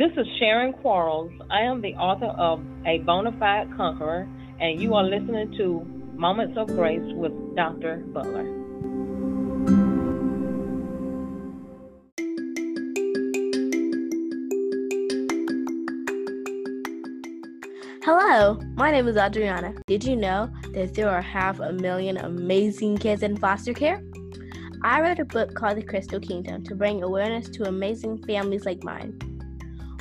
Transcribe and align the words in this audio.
This 0.00 0.12
is 0.16 0.26
Sharon 0.38 0.72
Quarles. 0.72 1.30
I 1.50 1.60
am 1.60 1.82
the 1.82 1.92
author 1.92 2.32
of 2.38 2.60
A 2.86 3.00
Bonafide 3.00 3.76
Conqueror, 3.76 4.26
and 4.58 4.80
you 4.80 4.94
are 4.94 5.04
listening 5.04 5.52
to 5.58 5.80
Moments 6.14 6.56
of 6.56 6.68
Grace 6.68 7.02
with 7.16 7.32
Dr. 7.54 7.98
Butler. 8.06 8.46
Hello, 18.02 18.58
my 18.76 18.90
name 18.90 19.06
is 19.06 19.18
Adriana. 19.18 19.74
Did 19.86 20.02
you 20.02 20.16
know 20.16 20.50
that 20.72 20.94
there 20.94 21.10
are 21.10 21.20
half 21.20 21.60
a 21.60 21.74
million 21.74 22.16
amazing 22.16 22.96
kids 22.96 23.22
in 23.22 23.36
foster 23.36 23.74
care? 23.74 24.02
I 24.82 25.02
wrote 25.02 25.18
a 25.18 25.26
book 25.26 25.54
called 25.54 25.76
The 25.76 25.82
Crystal 25.82 26.20
Kingdom 26.20 26.64
to 26.64 26.74
bring 26.74 27.02
awareness 27.02 27.50
to 27.50 27.68
amazing 27.68 28.24
families 28.24 28.64
like 28.64 28.82
mine. 28.82 29.29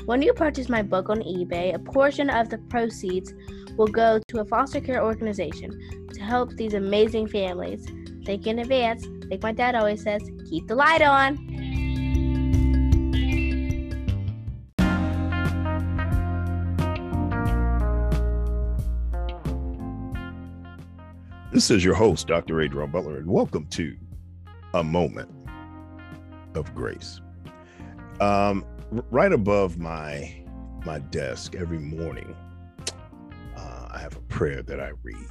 When 0.09 0.23
you 0.23 0.33
purchase 0.33 0.69
my 0.69 0.81
book 0.81 1.07
on 1.07 1.19
eBay, 1.19 1.75
a 1.75 1.77
portion 1.77 2.31
of 2.31 2.49
the 2.49 2.57
proceeds 2.57 3.31
will 3.77 3.85
go 3.85 4.19
to 4.29 4.39
a 4.39 4.45
foster 4.45 4.81
care 4.81 5.03
organization 5.03 6.07
to 6.11 6.21
help 6.23 6.49
these 6.53 6.73
amazing 6.73 7.27
families. 7.27 7.85
Think 8.25 8.47
in 8.47 8.57
advance, 8.57 9.05
like 9.29 9.43
my 9.43 9.51
dad 9.51 9.75
always 9.75 10.01
says, 10.01 10.23
keep 10.49 10.65
the 10.65 10.73
light 10.73 11.03
on. 11.03 11.35
This 21.53 21.69
is 21.69 21.85
your 21.85 21.93
host, 21.93 22.25
Dr. 22.25 22.59
Adrian 22.61 22.89
Butler, 22.89 23.17
and 23.17 23.27
welcome 23.27 23.67
to 23.67 23.95
A 24.73 24.83
Moment 24.83 25.29
of 26.55 26.73
Grace. 26.73 27.21
Um, 28.19 28.65
right 28.91 29.31
above 29.31 29.77
my 29.77 30.35
my 30.85 30.99
desk 30.99 31.55
every 31.55 31.79
morning, 31.79 32.35
uh, 33.55 33.87
I 33.91 33.99
have 33.99 34.15
a 34.15 34.21
prayer 34.21 34.61
that 34.63 34.79
I 34.79 34.91
read, 35.03 35.27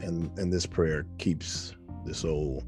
and 0.00 0.36
and 0.38 0.52
this 0.52 0.66
prayer 0.66 1.06
keeps 1.18 1.74
this 2.04 2.24
old 2.24 2.64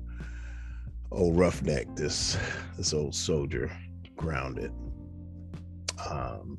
old 1.11 1.37
roughneck, 1.39 1.95
this 1.97 2.37
this 2.77 2.93
old 2.93 3.15
soldier, 3.15 3.71
grounded. 4.17 4.73
Um, 6.11 6.59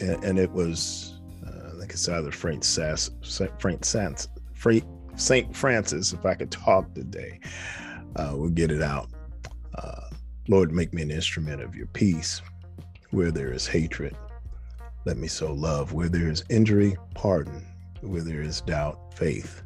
and, 0.00 0.22
and 0.24 0.38
it 0.38 0.50
was 0.50 1.20
uh, 1.46 1.68
I 1.74 1.78
think 1.78 1.92
it's 1.92 2.08
either 2.08 2.30
Frank 2.30 2.64
Sass, 2.64 3.10
Frank 3.58 3.84
Sans, 3.84 4.28
Saint 5.16 5.56
Francis. 5.56 6.12
If 6.12 6.24
I 6.24 6.34
could 6.34 6.50
talk 6.50 6.94
today, 6.94 7.40
uh, 8.16 8.32
we'll 8.34 8.50
get 8.50 8.70
it 8.70 8.82
out. 8.82 9.10
Uh, 9.74 10.10
Lord, 10.48 10.72
make 10.72 10.92
me 10.92 11.02
an 11.02 11.10
instrument 11.10 11.62
of 11.62 11.74
your 11.74 11.86
peace. 11.86 12.42
Where 13.10 13.30
there 13.30 13.52
is 13.52 13.66
hatred, 13.66 14.16
let 15.04 15.16
me 15.16 15.28
sow 15.28 15.52
love. 15.52 15.92
Where 15.92 16.08
there 16.08 16.28
is 16.28 16.44
injury, 16.48 16.96
pardon. 17.14 17.66
Where 18.00 18.22
there 18.22 18.42
is 18.42 18.60
doubt, 18.62 19.14
faith. 19.14 19.62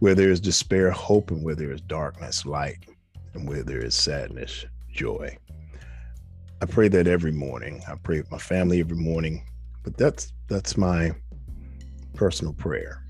Where 0.00 0.14
there 0.14 0.30
is 0.30 0.40
despair, 0.40 0.90
hope. 0.90 1.30
And 1.30 1.44
where 1.44 1.54
there 1.54 1.72
is 1.72 1.80
darkness, 1.82 2.46
light. 2.46 2.86
And 3.34 3.48
where 3.48 3.62
there 3.62 3.84
is 3.84 3.94
sadness, 3.94 4.64
joy. 4.90 5.36
I 6.60 6.66
pray 6.66 6.88
that 6.88 7.06
every 7.06 7.32
morning. 7.32 7.82
I 7.86 7.94
pray 7.96 8.18
with 8.18 8.30
my 8.30 8.38
family 8.38 8.80
every 8.80 8.96
morning. 8.96 9.44
But 9.84 9.96
that's 9.96 10.32
that's 10.48 10.76
my 10.76 11.12
personal 12.14 12.52
prayer. 12.52 13.04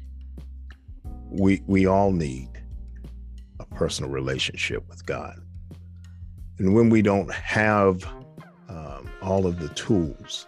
We 1.31 1.63
we 1.67 1.87
all 1.87 2.13
need 2.13 2.51
a 3.61 3.65
personal 3.65 4.11
relationship 4.11 4.87
with 4.89 5.05
God. 5.07 5.41
And 6.59 6.75
when 6.75 6.91
we 6.91 7.03
don't 7.03 7.33
have 7.33 8.05
um, 8.69 9.09
all 9.23 9.47
of 9.47 9.61
the 9.61 9.69
tools, 9.70 10.47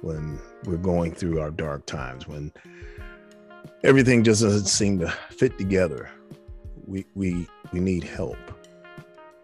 when 0.00 0.38
we're 0.64 0.76
going 0.76 1.12
through 1.12 1.40
our 1.40 1.50
dark 1.50 1.86
times, 1.86 2.28
when 2.28 2.52
everything 3.82 4.22
just 4.22 4.42
doesn't 4.42 4.66
seem 4.66 5.00
to 5.00 5.08
fit 5.30 5.58
together, 5.58 6.08
we, 6.86 7.04
we, 7.14 7.48
we 7.72 7.80
need 7.80 8.04
help 8.04 8.38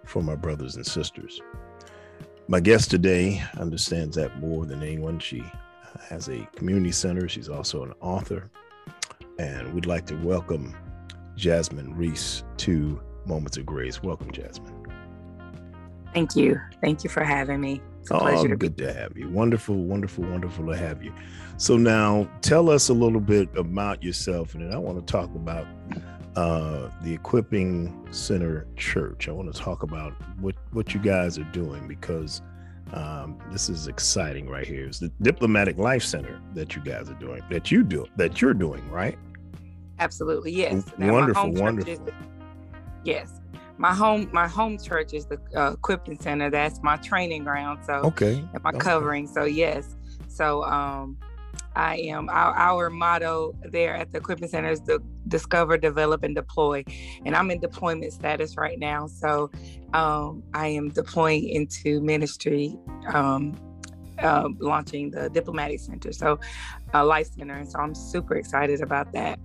from 0.04 0.28
our 0.28 0.36
brothers 0.36 0.76
and 0.76 0.86
sisters. 0.86 1.40
My 2.46 2.60
guest 2.60 2.90
today 2.90 3.42
understands 3.58 4.14
that 4.16 4.38
more 4.38 4.66
than 4.66 4.82
anyone. 4.82 5.18
She 5.18 5.42
has 6.08 6.28
a 6.28 6.46
community 6.54 6.92
center, 6.92 7.28
she's 7.28 7.48
also 7.48 7.82
an 7.82 7.94
author, 8.00 8.50
and 9.38 9.72
we'd 9.74 9.86
like 9.86 10.06
to 10.06 10.14
welcome 10.16 10.76
Jasmine 11.34 11.96
Reese 11.96 12.44
to 12.58 13.00
Moments 13.26 13.56
of 13.56 13.66
Grace. 13.66 14.02
Welcome, 14.02 14.30
Jasmine. 14.30 14.73
Thank 16.14 16.36
you. 16.36 16.60
Thank 16.80 17.02
you 17.02 17.10
for 17.10 17.24
having 17.24 17.60
me. 17.60 17.82
It's 18.00 18.10
a 18.10 18.14
oh, 18.14 18.20
pleasure 18.20 18.48
to 18.48 18.56
good 18.56 18.76
be- 18.76 18.84
to 18.84 18.92
have 18.92 19.16
you. 19.16 19.28
Wonderful, 19.28 19.74
wonderful, 19.74 20.24
wonderful 20.24 20.66
to 20.66 20.76
have 20.76 21.02
you. 21.02 21.12
So 21.56 21.76
now 21.76 22.30
tell 22.40 22.70
us 22.70 22.88
a 22.88 22.94
little 22.94 23.20
bit 23.20 23.48
about 23.56 24.02
yourself, 24.02 24.54
and 24.54 24.64
then 24.64 24.72
I 24.72 24.78
want 24.78 25.04
to 25.04 25.12
talk 25.12 25.34
about 25.34 25.66
uh, 26.36 26.90
the 27.02 27.12
Equipping 27.12 28.06
Center 28.12 28.66
Church. 28.76 29.28
I 29.28 29.32
want 29.32 29.52
to 29.52 29.60
talk 29.60 29.82
about 29.82 30.12
what 30.40 30.54
what 30.72 30.94
you 30.94 31.00
guys 31.00 31.38
are 31.38 31.44
doing 31.52 31.88
because 31.88 32.42
um, 32.92 33.38
this 33.50 33.68
is 33.68 33.88
exciting 33.88 34.48
right 34.48 34.66
here. 34.66 34.86
It's 34.86 35.00
the 35.00 35.10
Diplomatic 35.22 35.78
Life 35.78 36.04
Center 36.04 36.40
that 36.54 36.76
you 36.76 36.82
guys 36.82 37.10
are 37.10 37.14
doing, 37.14 37.42
that 37.50 37.72
you 37.72 37.82
do, 37.82 38.06
that 38.16 38.40
you're 38.40 38.54
doing, 38.54 38.88
right? 38.90 39.18
Absolutely, 39.98 40.52
yes. 40.52 40.84
Wonderful, 40.98 41.52
wonderful. 41.52 41.92
Is, 41.92 42.00
yes, 43.04 43.40
my 43.78 43.92
home 43.92 44.28
my 44.32 44.46
home 44.46 44.78
church 44.78 45.12
is 45.12 45.26
the 45.26 45.38
uh, 45.56 45.72
equipping 45.72 46.18
center. 46.18 46.50
That's 46.50 46.82
my 46.82 46.96
training 46.98 47.44
ground 47.44 47.80
so 47.84 47.94
okay. 48.04 48.44
my 48.62 48.70
okay. 48.70 48.78
covering 48.78 49.26
so 49.26 49.44
yes. 49.44 49.96
So 50.28 50.64
um 50.64 51.18
i 51.76 51.96
am 51.96 52.28
our, 52.28 52.54
our 52.54 52.88
motto 52.88 53.52
there 53.70 53.96
at 53.96 54.12
the 54.12 54.18
equipping 54.18 54.48
center 54.48 54.70
is 54.70 54.80
to 54.80 55.02
discover 55.26 55.76
develop 55.76 56.22
and 56.22 56.34
deploy 56.36 56.84
and 57.24 57.34
i'm 57.34 57.50
in 57.50 57.58
deployment 57.58 58.12
status 58.12 58.56
right 58.56 58.78
now. 58.78 59.06
So 59.06 59.50
um 59.92 60.42
i 60.54 60.68
am 60.68 60.90
deploying 60.90 61.48
into 61.48 62.00
ministry 62.00 62.76
um 63.12 63.54
uh, 64.22 64.48
launching 64.60 65.10
the 65.10 65.28
diplomatic 65.30 65.80
center 65.80 66.12
so 66.12 66.38
uh, 66.94 67.04
life 67.04 67.26
center 67.36 67.54
and 67.54 67.68
so 67.68 67.80
i'm 67.80 67.94
super 67.94 68.36
excited 68.36 68.80
about 68.80 69.10
that 69.12 69.40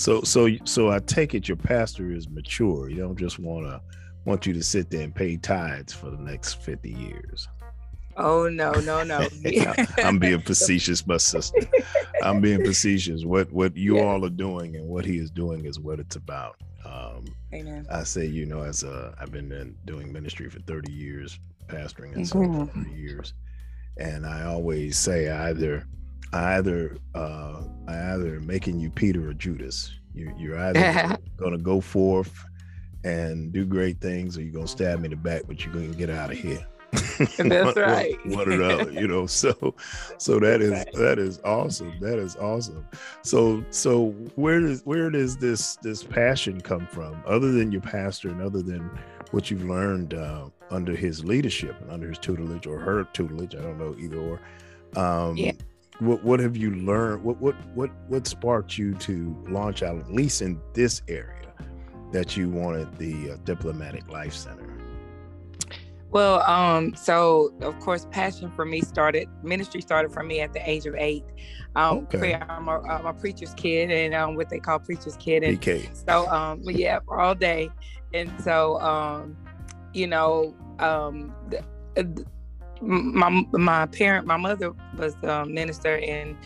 so 0.00 0.22
so 0.22 0.48
so 0.64 0.90
I 0.90 0.98
take 0.98 1.34
it 1.34 1.46
your 1.46 1.58
pastor 1.58 2.10
is 2.10 2.26
mature. 2.26 2.88
You 2.88 2.96
don't 2.96 3.18
just 3.18 3.38
want 3.38 3.66
to 3.66 3.82
want 4.24 4.46
you 4.46 4.54
to 4.54 4.62
sit 4.62 4.88
there 4.88 5.02
and 5.02 5.14
pay 5.14 5.36
tithes 5.36 5.92
for 5.92 6.10
the 6.10 6.16
next 6.16 6.54
50 6.62 6.90
years. 6.90 7.46
Oh 8.16 8.48
no, 8.48 8.72
no, 8.72 9.04
no. 9.04 9.28
I'm 9.98 10.18
being 10.18 10.40
facetious, 10.40 11.06
my 11.06 11.18
sister. 11.18 11.60
I'm 12.22 12.40
being 12.40 12.64
facetious. 12.64 13.26
What 13.26 13.52
what 13.52 13.76
you 13.76 13.96
yeah. 13.96 14.04
all 14.04 14.24
are 14.24 14.30
doing 14.30 14.74
and 14.76 14.88
what 14.88 15.04
he 15.04 15.18
is 15.18 15.30
doing 15.30 15.66
is 15.66 15.78
what 15.78 16.00
it's 16.00 16.16
about. 16.16 16.56
Um, 16.86 17.26
Amen. 17.52 17.86
I 17.90 18.02
say, 18.04 18.24
you 18.24 18.46
know, 18.46 18.62
as 18.62 18.82
a 18.82 19.14
I've 19.20 19.30
been 19.30 19.52
in, 19.52 19.76
doing 19.84 20.10
ministry 20.10 20.48
for 20.48 20.60
30 20.60 20.90
years, 20.90 21.38
pastoring 21.66 22.14
and 22.14 22.24
mm-hmm. 22.24 22.54
so 22.54 22.66
for 22.68 22.84
30 22.84 22.90
years, 22.90 23.34
and 23.98 24.24
I 24.24 24.44
always 24.44 24.96
say 24.96 25.28
either 25.28 25.86
either 26.32 26.96
uh, 27.14 27.62
either 27.88 28.40
making 28.40 28.80
you 28.80 28.90
Peter 28.90 29.28
or 29.28 29.34
Judas. 29.34 29.92
You, 30.14 30.32
you're 30.36 30.58
either 30.58 31.18
going 31.36 31.52
to 31.56 31.58
go 31.58 31.80
forth 31.80 32.44
and 33.04 33.52
do 33.52 33.64
great 33.64 34.00
things, 34.00 34.36
or 34.36 34.42
you're 34.42 34.52
going 34.52 34.66
to 34.66 34.70
stab 34.70 35.00
me 35.00 35.06
in 35.06 35.10
the 35.10 35.16
back, 35.16 35.42
but 35.46 35.64
you're 35.64 35.72
going 35.72 35.90
to 35.90 35.96
get 35.96 36.10
out 36.10 36.30
of 36.30 36.38
here. 36.38 36.66
That's 37.38 37.76
right. 37.76 38.16
one, 38.26 38.48
or 38.48 38.56
the 38.56 38.80
other, 38.80 38.92
you 38.92 39.06
know. 39.06 39.26
So, 39.26 39.74
so 40.18 40.40
that 40.40 40.60
is 40.60 40.84
that 40.94 41.18
is 41.18 41.40
awesome. 41.44 41.94
That 42.00 42.18
is 42.18 42.36
awesome. 42.36 42.84
So, 43.22 43.64
so 43.70 44.10
where 44.34 44.60
does 44.60 44.82
where 44.84 45.08
does 45.08 45.36
this 45.36 45.76
this 45.76 46.02
passion 46.02 46.60
come 46.60 46.86
from, 46.86 47.22
other 47.26 47.52
than 47.52 47.70
your 47.70 47.80
pastor 47.80 48.28
and 48.30 48.42
other 48.42 48.62
than 48.62 48.90
what 49.30 49.50
you've 49.50 49.64
learned 49.64 50.14
uh, 50.14 50.46
under 50.70 50.96
his 50.96 51.24
leadership 51.24 51.80
and 51.80 51.90
under 51.92 52.08
his 52.08 52.18
tutelage 52.18 52.66
or 52.66 52.80
her 52.80 53.04
tutelage? 53.12 53.54
I 53.54 53.60
don't 53.60 53.78
know 53.78 53.94
either 53.98 54.18
or. 54.18 54.40
Um, 54.96 55.36
yeah 55.36 55.52
what 56.00 56.24
what 56.24 56.40
have 56.40 56.56
you 56.56 56.74
learned? 56.74 57.22
What 57.22 57.40
what 57.40 57.54
what 57.74 57.90
what 58.08 58.26
sparked 58.26 58.78
you 58.78 58.94
to 58.94 59.36
launch 59.48 59.82
out 59.82 59.98
at 59.98 60.12
least 60.12 60.42
in 60.42 60.60
this 60.74 61.02
area 61.08 61.52
that 62.12 62.36
you 62.36 62.48
wanted 62.48 62.96
the 62.98 63.32
uh, 63.32 63.36
diplomatic 63.44 64.08
life 64.08 64.34
center? 64.34 64.66
Well, 66.10 66.42
um, 66.42 66.94
so 66.96 67.54
of 67.60 67.78
course, 67.78 68.06
passion 68.10 68.50
for 68.50 68.64
me 68.64 68.80
started. 68.80 69.28
Ministry 69.44 69.80
started 69.80 70.12
for 70.12 70.24
me 70.24 70.40
at 70.40 70.52
the 70.52 70.68
age 70.68 70.86
of 70.86 70.94
eight. 70.96 71.24
Um, 71.76 72.08
okay. 72.12 72.34
I'm 72.34 72.66
a, 72.66 72.80
I'm 72.80 73.06
a 73.06 73.14
preacher's 73.14 73.54
kid, 73.54 73.92
and 73.92 74.12
um, 74.12 74.34
what 74.34 74.48
they 74.48 74.58
call 74.58 74.80
preacher's 74.80 75.16
kid, 75.16 75.44
and 75.44 75.60
PK. 75.60 75.88
so 76.08 76.28
um, 76.28 76.62
yeah, 76.64 76.98
all 77.08 77.34
day, 77.34 77.70
and 78.12 78.32
so 78.42 78.80
um, 78.80 79.36
you 79.92 80.08
know, 80.08 80.56
um, 80.80 81.32
the, 81.48 82.26
my 82.80 83.44
my 83.52 83.86
parent, 83.86 84.26
my 84.26 84.36
mother 84.36 84.72
was 84.96 85.14
a 85.22 85.44
minister, 85.46 85.96
and 85.98 86.36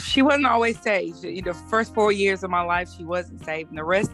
she 0.00 0.22
wasn't 0.22 0.46
always 0.46 0.80
saved. 0.80 1.22
The 1.22 1.54
first 1.68 1.94
four 1.94 2.12
years 2.12 2.42
of 2.42 2.50
my 2.50 2.62
life, 2.62 2.88
she 2.96 3.04
wasn't 3.04 3.44
saved, 3.44 3.70
and 3.70 3.78
the 3.78 3.84
rest 3.84 4.10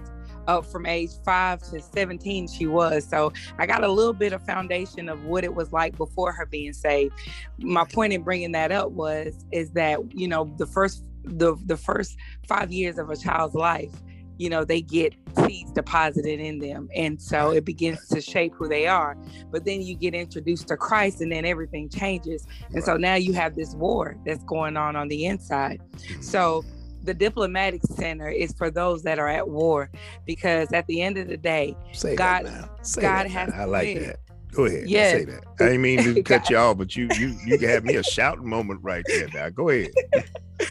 up 0.47 0.67
from 0.67 0.87
age 0.87 1.11
five 1.25 1.63
to 1.63 1.81
17 1.81 2.49
she 2.49 2.67
was 2.67 3.09
so 3.09 3.33
i 3.59 3.65
got 3.65 3.83
a 3.83 3.89
little 3.89 4.13
bit 4.13 4.33
of 4.35 4.45
foundation 4.45 5.09
of 5.09 5.25
what 5.25 5.45
it 5.45 5.55
was 5.55 5.73
like 5.73 5.97
before 5.97 6.33
her 6.33 6.45
being 6.47 6.73
saved 6.73 7.15
my 7.59 7.85
point 7.85 8.13
in 8.13 8.23
bringing 8.23 8.53
that 8.53 8.71
up 8.71 8.91
was 8.91 9.45
is 9.53 9.71
that 9.71 9.99
you 10.13 10.29
know 10.29 10.53
the 10.59 10.67
first 10.67 11.05
the 11.25 11.57
the 11.65 11.77
first 11.77 12.17
five 12.47 12.71
years 12.71 12.99
of 12.99 13.09
a 13.11 13.17
child's 13.17 13.55
life 13.55 13.93
you 14.39 14.51
know 14.51 14.65
they 14.65 14.81
get 14.81 15.15
seeds 15.47 15.71
deposited 15.73 16.41
in 16.41 16.59
them 16.59 16.89
and 16.95 17.21
so 17.21 17.51
it 17.51 17.65
begins 17.65 18.09
to 18.09 18.21
shape 18.21 18.53
who 18.55 18.69
they 18.69 18.87
are 18.87 19.17
but 19.51 19.65
then 19.65 19.83
you 19.83 19.95
get 19.95 20.15
introduced 20.15 20.69
to 20.69 20.77
christ 20.77 21.21
and 21.21 21.31
then 21.31 21.45
everything 21.45 21.89
changes 21.89 22.47
and 22.73 22.83
so 22.83 22.97
now 22.97 23.15
you 23.15 23.33
have 23.33 23.55
this 23.55 23.75
war 23.75 24.17
that's 24.25 24.45
going 24.45 24.77
on 24.77 24.97
on 24.97 25.09
the 25.09 25.27
inside 25.27 25.81
mm-hmm. 25.97 26.21
so 26.21 26.65
the 27.05 27.15
diplomatic 27.15 27.83
center 27.83 28.29
is 28.29 28.53
for 28.53 28.71
those 28.71 29.03
that 29.03 29.19
are 29.19 29.29
at 29.29 29.47
war 29.47 29.91
because 30.27 30.73
at 30.73 30.87
the 30.87 31.03
end 31.03 31.19
of 31.19 31.29
the 31.29 31.37
day 31.37 31.77
Say 31.93 32.17
God- 32.17 32.47
that 32.47 32.53
now. 32.53 32.71
Say 32.83 33.03
God 33.03 33.27
has. 33.27 33.53
I 33.53 33.65
to 33.65 33.67
like 33.67 34.01
that. 34.01 34.21
Go 34.55 34.67
ahead. 34.67 34.89
Yeah. 34.89 35.13
Say 35.13 35.25
that. 35.25 35.45
I 35.61 35.65
didn't 35.65 35.83
mean 35.83 36.03
to 36.05 36.23
cut 36.25 36.49
you 36.49 36.57
off, 36.57 36.79
but 36.79 36.97
you 36.97 37.09
you 37.19 37.37
you 37.45 37.59
had 37.67 37.85
me 37.85 37.97
a 37.97 38.03
shouting 38.03 38.49
moment 38.49 38.81
right 38.83 39.05
there. 39.07 39.29
Now 39.35 39.49
go 39.51 39.69
ahead. 39.69 39.91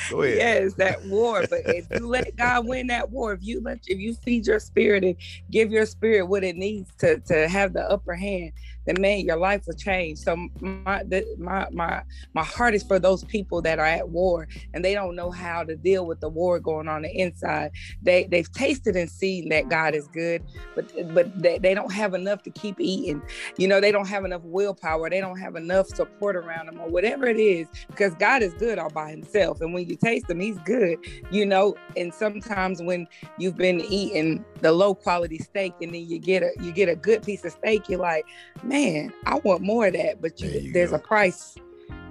Go 0.09 0.21
ahead. 0.21 0.37
Yes, 0.37 0.73
that 0.75 1.03
war. 1.05 1.45
But 1.49 1.61
if 1.65 1.87
you 1.91 2.07
let 2.07 2.35
God 2.35 2.65
win 2.65 2.87
that 2.87 3.11
war, 3.11 3.33
if 3.33 3.43
you 3.43 3.61
let 3.61 3.79
if 3.87 3.99
you 3.99 4.13
feed 4.13 4.47
your 4.47 4.59
spirit 4.59 5.03
and 5.03 5.15
give 5.51 5.71
your 5.71 5.85
spirit 5.85 6.27
what 6.27 6.43
it 6.43 6.55
needs 6.55 6.93
to 6.99 7.19
to 7.21 7.47
have 7.47 7.73
the 7.73 7.89
upper 7.89 8.13
hand, 8.13 8.53
then 8.85 8.95
man, 8.99 9.21
your 9.21 9.37
life 9.37 9.63
will 9.67 9.75
change. 9.75 10.19
So 10.19 10.35
my 10.59 11.03
the, 11.03 11.25
my 11.37 11.67
my 11.71 12.03
my 12.33 12.43
heart 12.43 12.75
is 12.75 12.83
for 12.83 12.99
those 12.99 13.23
people 13.23 13.61
that 13.61 13.79
are 13.79 13.85
at 13.85 14.09
war 14.09 14.47
and 14.73 14.83
they 14.83 14.93
don't 14.93 15.15
know 15.15 15.31
how 15.31 15.63
to 15.63 15.75
deal 15.75 16.05
with 16.05 16.19
the 16.19 16.29
war 16.29 16.59
going 16.59 16.87
on 16.87 17.03
the 17.03 17.11
inside. 17.11 17.71
They 18.01 18.25
they've 18.25 18.51
tasted 18.51 18.95
and 18.95 19.09
seen 19.09 19.49
that 19.49 19.63
mm-hmm. 19.63 19.69
God 19.69 19.95
is 19.95 20.07
good, 20.07 20.43
but 20.75 20.91
but 21.13 21.41
they, 21.41 21.57
they 21.57 21.73
don't 21.73 21.91
have 21.91 22.13
enough 22.13 22.43
to 22.43 22.51
keep 22.51 22.79
eating. 22.79 23.21
You 23.57 23.67
know, 23.67 23.79
they 23.79 23.91
don't 23.91 24.07
have 24.07 24.25
enough 24.25 24.41
willpower. 24.43 25.09
They 25.09 25.21
don't 25.21 25.39
have 25.39 25.55
enough 25.55 25.87
support 25.87 26.35
around 26.35 26.67
them 26.67 26.79
or 26.79 26.89
whatever 26.89 27.25
it 27.25 27.39
is 27.39 27.67
because 27.87 28.13
God 28.15 28.41
is 28.41 28.53
good 28.55 28.79
all 28.79 28.89
by 28.89 29.11
himself. 29.11 29.61
And 29.61 29.73
when 29.73 29.87
you 29.87 29.95
taste 29.95 30.29
him, 30.29 30.39
he's 30.39 30.57
good, 30.59 30.97
you 31.31 31.45
know. 31.45 31.75
And 31.95 32.13
sometimes 32.13 32.81
when 32.81 33.07
you've 33.37 33.57
been 33.57 33.81
eating 33.81 34.43
the 34.61 34.71
low 34.71 34.95
quality 34.95 35.37
steak 35.37 35.73
and 35.81 35.93
then 35.93 36.07
you 36.07 36.19
get 36.19 36.43
a 36.43 36.51
you 36.61 36.71
get 36.71 36.89
a 36.89 36.95
good 36.95 37.23
piece 37.23 37.43
of 37.45 37.51
steak, 37.51 37.89
you're 37.89 37.99
like, 37.99 38.25
man, 38.63 38.72
I 38.73 39.39
want 39.43 39.61
more 39.61 39.87
of 39.87 39.93
that. 39.93 40.21
But 40.21 40.41
you, 40.41 40.49
There 40.49 40.61
you 40.61 40.73
there's 40.73 40.89
go. 40.91 40.97
a 40.97 40.99
price. 40.99 41.55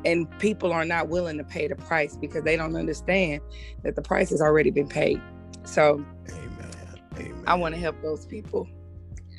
And 0.04 0.28
people 0.40 0.72
are 0.72 0.84
not 0.84 1.08
willing 1.08 1.38
to 1.38 1.44
pay 1.44 1.68
the 1.68 1.76
price 1.76 2.16
because 2.16 2.42
they 2.42 2.56
don't 2.56 2.74
understand 2.74 3.40
that 3.84 3.94
the 3.94 4.02
price 4.02 4.30
has 4.30 4.40
already 4.40 4.70
been 4.70 4.88
paid. 4.88 5.20
So 5.64 6.04
Amen. 6.28 6.70
Amen. 7.16 7.44
I 7.46 7.54
want 7.54 7.74
to 7.74 7.80
help 7.80 8.00
those 8.02 8.26
people. 8.26 8.68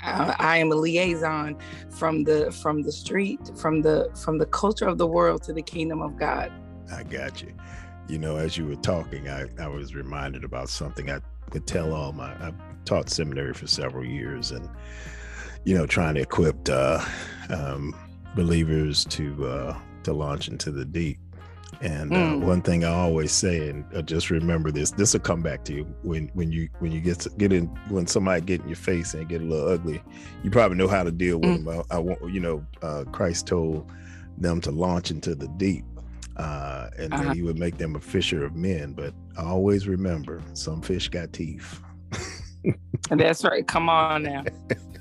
I, 0.02 0.36
I 0.40 0.58
am 0.58 0.72
a 0.72 0.76
liaison 0.76 1.58
from 1.90 2.24
the 2.26 2.52
from 2.52 2.82
the 2.84 2.92
street, 2.92 3.40
from 3.58 3.82
the 3.82 4.10
from 4.22 4.38
the 4.38 4.46
culture 4.46 4.88
of 4.88 4.98
the 4.98 5.08
world 5.08 5.44
to 5.44 5.54
the 5.54 5.62
kingdom 5.62 6.02
of 6.02 6.18
God. 6.18 6.52
I 6.92 7.04
got 7.04 7.42
you. 7.42 7.54
You 8.10 8.20
know, 8.20 8.36
as 8.36 8.58
you 8.58 8.66
were 8.68 8.76
talking, 8.76 9.30
I, 9.30 9.46
I 9.60 9.68
was 9.68 9.96
reminded 9.96 10.44
about 10.44 10.68
something 10.70 11.10
I 11.10 11.20
could 11.52 11.66
tell 11.68 11.94
all 11.94 12.12
my 12.12 12.32
I've 12.46 12.56
taught 12.86 13.10
seminary 13.10 13.54
for 13.54 13.68
several 13.68 14.04
years 14.06 14.52
and 14.52 14.70
you 15.66 15.76
know, 15.78 15.86
trying 15.86 16.16
to 16.16 16.22
equip 16.22 16.58
uh 16.70 17.04
um 17.50 17.96
believers 18.36 19.06
to 19.06 19.46
uh 19.48 19.78
to 20.04 20.14
launch 20.14 20.48
into 20.48 20.72
the 20.72 20.86
deep. 20.86 21.18
And 21.82 22.16
uh, 22.16 22.36
Mm. 22.36 22.40
one 22.40 22.62
thing 22.62 22.86
I 22.86 22.90
always 22.90 23.32
say, 23.34 23.68
and 23.70 23.84
uh, 23.96 24.02
just 24.04 24.30
remember 24.30 24.72
this: 24.72 24.92
this 24.92 25.14
will 25.14 25.20
come 25.22 25.42
back 25.42 25.66
to 25.66 25.74
you 25.74 25.84
when 26.04 26.30
when 26.34 26.52
you 26.52 26.70
when 26.80 26.92
you 26.92 27.02
get 27.02 27.20
to, 27.22 27.30
get 27.32 27.52
in 27.52 27.66
when 27.90 28.08
somebody 28.08 28.42
get 28.42 28.62
in 28.62 28.68
your 28.68 28.78
face 28.78 29.14
and 29.14 29.28
get 29.28 29.42
a 29.42 29.46
little 29.46 29.68
ugly. 29.70 30.02
You 30.44 30.52
probably 30.52 30.78
know 30.78 30.88
how 30.88 31.04
to 31.04 31.12
deal 31.12 31.40
with 31.40 31.56
Mm. 31.56 31.66
them. 31.66 31.84
I, 31.92 31.96
I 31.96 32.00
want 32.00 32.20
you 32.32 32.40
know, 32.40 32.66
uh, 32.82 33.04
Christ 33.12 33.48
told 33.48 33.92
them 34.38 34.62
to 34.62 34.72
launch 34.72 35.12
into 35.12 35.36
the 35.36 35.48
deep, 35.58 35.84
uh, 36.38 36.90
and 36.98 37.12
Uh-huh. 37.14 37.24
that 37.24 37.34
He 37.34 37.42
would 37.42 37.58
make 37.60 37.78
them 37.78 37.96
a 37.96 38.00
fisher 38.00 38.46
of 38.46 38.56
men. 38.56 38.94
But 38.94 39.14
always 39.38 39.88
remember, 39.88 40.42
some 40.54 40.82
fish 40.82 41.10
got 41.10 41.34
teeth. 41.34 41.82
And 43.10 43.20
that's 43.20 43.44
right. 43.44 43.68
Come 43.68 43.90
on 43.90 44.24
now. 44.24 44.44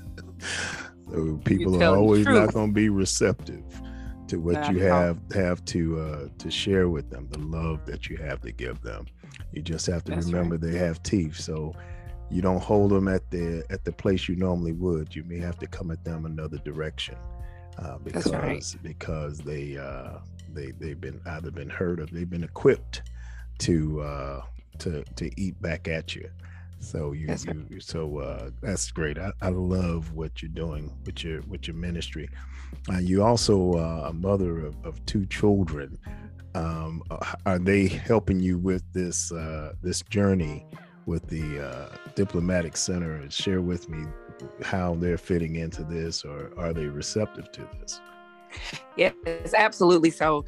So 1.11 1.39
people 1.45 1.81
are 1.83 1.95
always 1.95 2.25
not 2.25 2.53
going 2.53 2.69
to 2.69 2.73
be 2.73 2.89
receptive 2.89 3.63
to 4.27 4.39
what 4.39 4.71
you 4.71 4.79
have 4.79 5.19
have 5.33 5.63
to 5.65 5.99
uh, 5.99 6.27
to 6.37 6.49
share 6.49 6.89
with 6.89 7.09
them, 7.09 7.27
the 7.29 7.39
love 7.39 7.85
that 7.85 8.09
you 8.09 8.17
have 8.17 8.41
to 8.41 8.51
give 8.51 8.81
them. 8.81 9.05
You 9.51 9.61
just 9.61 9.85
have 9.87 10.03
to 10.05 10.11
That's 10.11 10.25
right. 10.25 10.33
remember 10.33 10.57
they 10.57 10.77
have 10.77 11.03
teeth, 11.03 11.39
so 11.39 11.73
you 12.31 12.41
don't 12.41 12.61
hold 12.61 12.91
them 12.91 13.07
at 13.07 13.29
the 13.29 13.63
at 13.69 13.83
the 13.83 13.91
place 13.91 14.27
you 14.27 14.35
normally 14.35 14.71
would. 14.71 15.15
You 15.15 15.23
may 15.23 15.37
have 15.39 15.59
to 15.59 15.67
come 15.67 15.91
at 15.91 16.03
them 16.03 16.25
another 16.25 16.57
direction 16.59 17.15
uh, 17.77 17.97
because 17.99 18.31
right. 18.31 18.75
because 18.81 19.39
they 19.39 19.77
uh, 19.77 20.19
they 20.53 20.71
they've 20.71 20.99
been 20.99 21.19
either 21.25 21.51
been 21.51 21.69
hurt 21.69 21.99
or 21.99 22.05
they've 22.07 22.29
been 22.29 22.43
equipped 22.43 23.03
to 23.59 24.01
uh, 24.01 24.41
to 24.79 25.03
to 25.15 25.39
eat 25.39 25.61
back 25.61 25.87
at 25.87 26.15
you. 26.15 26.29
So 26.83 27.13
you, 27.13 27.27
That's 27.27 27.45
you 27.45 27.79
so 27.79 28.19
uh, 28.19 28.49
that's 28.61 28.91
great. 28.91 29.17
I, 29.17 29.31
I 29.41 29.49
love 29.49 30.13
what 30.13 30.41
you're 30.41 30.51
doing 30.51 30.91
with 31.05 31.23
your 31.23 31.41
with 31.43 31.65
your 31.67 31.77
ministry. 31.77 32.29
Uh, 32.91 32.97
you 32.97 33.23
also 33.23 33.73
uh, 33.73 34.09
a 34.09 34.13
mother 34.13 34.65
of, 34.65 34.75
of 34.83 35.03
two 35.05 35.25
children. 35.25 35.97
Um, 36.55 37.01
are 37.45 37.57
they 37.57 37.87
helping 37.87 38.39
you 38.39 38.57
with 38.57 38.83
this 38.91 39.31
uh, 39.31 39.73
this 39.81 40.01
journey 40.03 40.65
with 41.05 41.25
the 41.27 41.65
uh, 41.65 41.95
diplomatic 42.15 42.75
center? 42.75 43.29
Share 43.31 43.61
with 43.61 43.87
me 43.87 44.05
how 44.61 44.95
they're 44.95 45.17
fitting 45.17 45.55
into 45.55 45.83
this, 45.83 46.25
or 46.25 46.51
are 46.57 46.73
they 46.73 46.85
receptive 46.85 47.51
to 47.53 47.67
this? 47.79 48.01
Yes, 48.97 49.13
absolutely. 49.57 50.11
So 50.11 50.45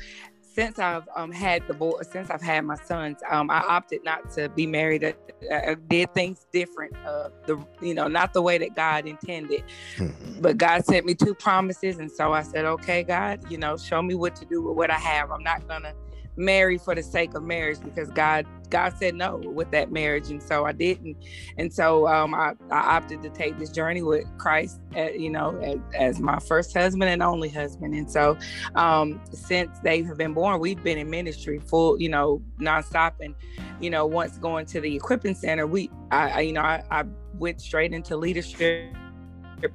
since 0.56 0.80
I've 0.80 1.08
um, 1.16 1.32
had 1.32 1.68
the 1.68 1.74
boy, 1.74 2.02
since 2.10 2.30
I've 2.30 2.42
had 2.42 2.64
my 2.64 2.76
sons, 2.76 3.20
um, 3.30 3.50
I 3.52 3.60
opted 3.60 4.04
not 4.06 4.32
to 4.32 4.48
be 4.50 4.66
married. 4.66 5.04
I, 5.04 5.14
I 5.52 5.76
did 5.76 6.14
things 6.14 6.46
different. 6.54 6.96
Uh, 7.06 7.30
the 7.46 7.64
you 7.82 7.94
know 7.94 8.08
not 8.08 8.34
the 8.34 8.42
way 8.42 8.58
that 8.58 8.74
God 8.76 9.06
intended. 9.06 9.64
Mhm. 9.98 10.42
But 10.42 10.58
God 10.58 10.86
sent 10.86 11.06
me 11.06 11.14
two 11.14 11.36
promises, 11.36 12.00
and 12.00 12.10
so 12.12 12.34
I 12.34 12.42
said, 12.44 12.66
"Okay, 12.66 13.04
God, 13.04 13.52
you 13.52 13.58
know, 13.58 13.76
show 13.78 14.02
me 14.02 14.16
what 14.16 14.36
to 14.38 14.46
do 14.46 14.62
with 14.62 14.78
what 14.78 14.90
I 14.90 14.98
have. 14.98 15.32
I'm 15.32 15.44
not 15.44 15.68
gonna 15.68 15.94
marry 16.38 16.78
for 16.78 16.96
the 16.96 17.04
sake 17.04 17.34
of 17.36 17.44
marriage 17.44 17.80
because 17.84 18.10
God 18.10 18.46
God 18.70 18.94
said 18.98 19.16
no 19.16 19.38
with 19.38 19.72
that 19.72 19.92
marriage, 19.92 20.30
and 20.30 20.42
so 20.42 20.66
I 20.66 20.72
didn't. 20.72 21.18
And 21.58 21.72
so 21.72 22.08
um, 22.08 22.34
I, 22.34 22.54
I 22.72 22.98
opted 22.98 23.22
to 23.24 23.30
take 23.30 23.58
this 23.58 23.70
journey 23.70 24.02
with 24.02 24.26
Christ, 24.38 24.82
uh, 24.96 25.12
you 25.12 25.30
know, 25.30 25.56
as, 25.60 25.78
as 25.94 26.20
my 26.20 26.40
first 26.40 26.74
husband 26.74 27.10
and 27.10 27.22
only 27.22 27.50
husband. 27.50 27.94
And 27.94 28.10
so 28.10 28.38
um, 28.76 29.22
since 29.32 29.80
they 29.80 30.02
have 30.04 30.18
been 30.18 30.34
born, 30.34 30.60
we've 30.60 30.84
been 30.84 30.98
in 30.98 31.10
ministry 31.10 31.60
full, 31.60 32.02
you 32.02 32.10
know, 32.10 32.42
nonstop. 32.60 33.14
And 33.20 33.36
you 33.80 33.90
know, 33.90 34.06
once 34.06 34.38
going 34.38 34.66
to 34.68 34.82
the 34.82 34.96
equipping 34.96 35.36
center, 35.36 35.68
we, 35.68 35.90
I, 36.12 36.30
I 36.30 36.40
you 36.42 36.54
know, 36.54 36.62
I, 36.62 36.84
I 36.92 37.04
went 37.36 37.62
straight 37.62 37.94
into 37.94 38.18
leadership 38.18 38.94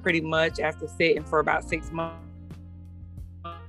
pretty 0.03 0.21
much 0.21 0.59
after 0.59 0.87
sitting 0.87 1.23
for 1.23 1.39
about 1.39 1.67
six 1.67 1.91
months 1.91 2.30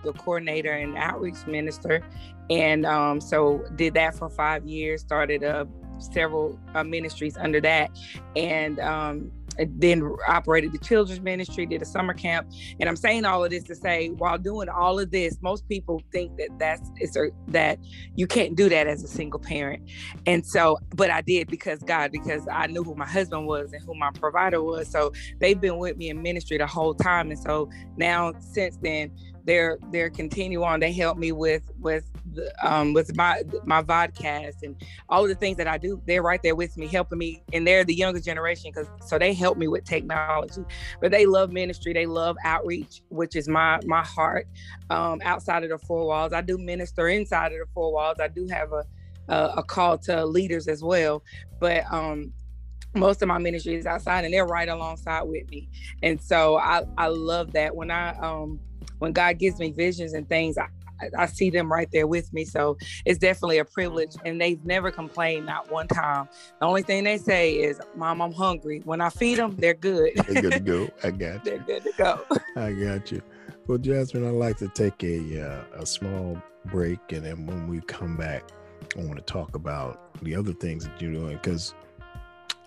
the 0.03 0.13
coordinator 0.13 0.73
and 0.73 0.97
outreach 0.97 1.47
minister. 1.47 2.03
And 2.51 2.85
um, 2.87 3.21
so 3.21 3.65
did 3.77 3.95
that 3.95 4.15
for 4.17 4.29
five 4.29 4.67
years 4.67 5.01
started 5.01 5.45
uh, 5.45 5.65
several 5.99 6.59
uh, 6.75 6.85
ministries 6.85 7.37
under 7.37 7.61
that. 7.61 7.91
And 8.37 8.81
um, 8.81 9.31
then 9.59 10.15
operated 10.27 10.73
the 10.73 10.79
children's 10.79 11.21
ministry 11.21 11.67
did 11.67 11.83
a 11.83 11.85
summer 11.85 12.15
camp. 12.15 12.51
And 12.81 12.89
i'm 12.89 12.97
saying 12.97 13.25
all 13.25 13.45
of 13.45 13.51
this 13.51 13.65
to 13.65 13.75
say 13.75 14.09
while 14.09 14.39
doing 14.39 14.69
all 14.69 14.99
of 14.99 15.11
this 15.11 15.39
most 15.43 15.69
people 15.69 16.03
think 16.13 16.37
that 16.39 16.49
that's 16.59 16.91
it's 16.97 17.17
a, 17.17 17.29
that 17.49 17.79
you 18.17 18.27
can't 18.27 18.57
do 18.57 18.69
that 18.69 18.87
as 18.87 19.03
a 19.03 19.09
single 19.09 19.41
parent. 19.41 19.83
And 20.27 20.47
so 20.47 20.79
but 20.97 21.11
i 21.11 21.21
did 21.21 21.49
because 21.49 21.81
god 21.81 22.13
because 22.13 22.47
i 22.51 22.67
knew 22.67 22.83
who 22.83 22.95
my 22.95 23.07
husband 23.07 23.47
was 23.47 23.73
and 23.73 23.83
who 23.83 23.95
my 23.95 24.11
provider 24.13 24.63
was. 24.63 24.89
So 24.91 25.13
they've 25.41 25.61
been 25.61 25.79
with 25.79 25.97
me 25.97 26.09
in 26.09 26.23
ministry 26.23 26.59
the 26.59 26.67
whole 26.67 26.95
time. 26.95 27.31
And 27.31 27.39
so 27.39 27.69
now 27.97 28.33
since 28.41 28.77
then 28.79 29.11
they're 29.45 29.79
they're 29.91 30.11
continue 30.11 30.63
on. 30.63 30.81
They 30.81 30.93
help 30.93 31.19
me 31.19 31.33
with 31.33 31.65
with 31.81 32.11
the, 32.33 32.53
um 32.67 32.93
with 32.95 33.15
my 33.17 33.43
my 33.65 33.83
vodcast 33.83 34.63
and 34.63 34.77
all 35.09 35.27
the 35.27 35.35
things 35.35 35.57
that 35.59 35.67
i 35.69 35.79
do. 35.79 36.01
They're 36.07 36.23
right 36.23 36.41
there 36.43 36.55
with 36.55 36.77
me 36.77 36.89
helping 36.89 37.19
me 37.19 37.43
and 37.53 37.67
they're 37.67 37.85
the 37.85 37.95
younger 37.95 38.21
generation 38.21 38.71
because 38.75 38.91
so 39.01 39.19
they 39.19 39.35
help 39.35 39.59
me 39.59 39.69
with 39.69 39.85
technology. 39.85 40.67
But 41.01 41.11
they 41.13 41.27
love 41.27 41.51
ministry. 41.53 41.93
They 41.93 42.07
love 42.07 42.37
outreach 42.45 43.03
which 43.09 43.37
is 43.37 43.49
my 43.49 43.81
my 43.85 44.03
heart 44.05 44.47
um 44.91 45.21
outside 45.25 45.65
of 45.65 45.71
the 45.71 45.79
four 45.79 46.07
walls. 46.07 46.33
I 46.33 46.41
do 46.43 46.59
minister 46.59 47.09
inside 47.09 47.53
of 47.53 47.59
the 47.59 47.67
four 47.75 47.93
walls. 47.93 48.19
I 48.21 48.29
do 48.29 48.47
have 48.49 48.73
a 48.73 48.85
a, 49.29 49.55
a 49.59 49.63
call 49.65 49.99
to 49.99 50.25
leaders 50.27 50.69
as 50.69 50.83
well. 50.83 51.23
But 51.61 51.85
um 51.93 52.33
most 52.95 53.23
of 53.23 53.29
my 53.29 53.39
ministry 53.39 53.75
is 53.77 53.87
outside 53.87 54.25
and 54.25 54.35
they're 54.35 54.47
right 54.47 54.69
alongside 54.69 55.23
with 55.23 55.49
me. 55.51 55.69
And 56.03 56.21
so 56.21 56.59
i 56.59 56.83
i 56.99 57.09
love 57.09 57.53
that. 57.55 57.75
When 57.75 57.91
i 57.91 58.11
um 58.19 58.61
when 59.03 59.13
god 59.13 59.39
gives 59.39 59.59
me 59.59 59.73
visions 59.73 60.13
and 60.13 60.29
things 60.29 60.57
I, 60.57 60.69
I 61.19 61.27
see 61.27 61.51
them 61.51 61.71
right 61.71 61.89
there 61.93 62.07
with 62.07 62.33
me. 62.33 62.45
So 62.45 62.79
it's 63.05 63.19
definitely 63.19 63.59
a 63.59 63.65
privilege. 63.65 64.13
And 64.25 64.41
they've 64.41 64.65
never 64.65 64.91
complained, 64.91 65.47
not 65.47 65.71
one 65.71 65.89
time. 65.89 66.29
The 66.61 66.67
only 66.67 66.83
thing 66.83 67.03
they 67.03 67.19
say 67.19 67.55
is, 67.55 67.81
Mom, 67.97 68.23
I'm 68.23 68.33
hungry. 68.33 68.83
When 68.85 69.01
I 69.01 69.11
feed 69.11 69.39
them, 69.39 69.57
they're 69.57 69.75
good. 69.75 70.13
they're 70.29 70.43
good 70.43 70.53
to 70.53 70.61
go. 70.61 70.89
I 71.03 71.11
got 71.11 71.35
you. 71.35 71.41
they're 71.45 71.59
good 71.59 71.83
to 71.83 71.93
go. 71.97 72.25
I 72.57 72.73
got 72.73 73.11
you. 73.11 73.21
Well, 73.67 73.79
Jasmine, 73.79 74.27
I'd 74.27 74.35
like 74.35 74.57
to 74.59 74.69
take 74.69 75.03
a 75.05 75.41
uh, 75.41 75.65
a 75.81 75.87
small 75.87 76.41
break, 76.67 76.99
and 77.11 77.25
then 77.25 77.47
when 77.47 77.69
we 77.69 77.81
come 77.83 78.17
back, 78.17 78.51
I 78.97 79.01
want 79.03 79.17
to 79.17 79.23
talk 79.23 79.55
about 79.55 80.21
the 80.23 80.35
other 80.35 80.53
things 80.53 80.85
that 80.85 81.01
you're 81.01 81.13
doing 81.13 81.37
because 81.37 81.75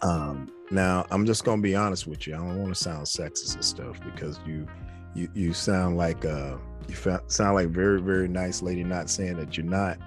um, 0.02 0.50
now 0.72 1.06
I'm 1.12 1.26
just 1.26 1.44
gonna 1.44 1.62
be 1.62 1.76
honest 1.76 2.08
with 2.08 2.28
you. 2.28 2.36
I 2.36 2.38
don't 2.38 2.62
want 2.62 2.74
to 2.74 2.82
sound 2.82 3.06
sexist 3.06 3.56
and 3.56 3.66
stuff 3.66 4.00
because 4.04 4.40
you 4.46 4.68
you 5.16 5.30
you 5.34 5.54
sound 5.54 5.98
like 5.98 6.26
uh 6.26 6.58
you 6.88 6.96
sound 7.28 7.56
like 7.56 7.70
very 7.70 8.02
very 8.02 8.28
nice 8.28 8.62
lady. 8.62 8.84
Not 8.84 9.10
saying 9.10 9.38
that 9.38 9.58
you're 9.58 9.66
not, 9.66 9.98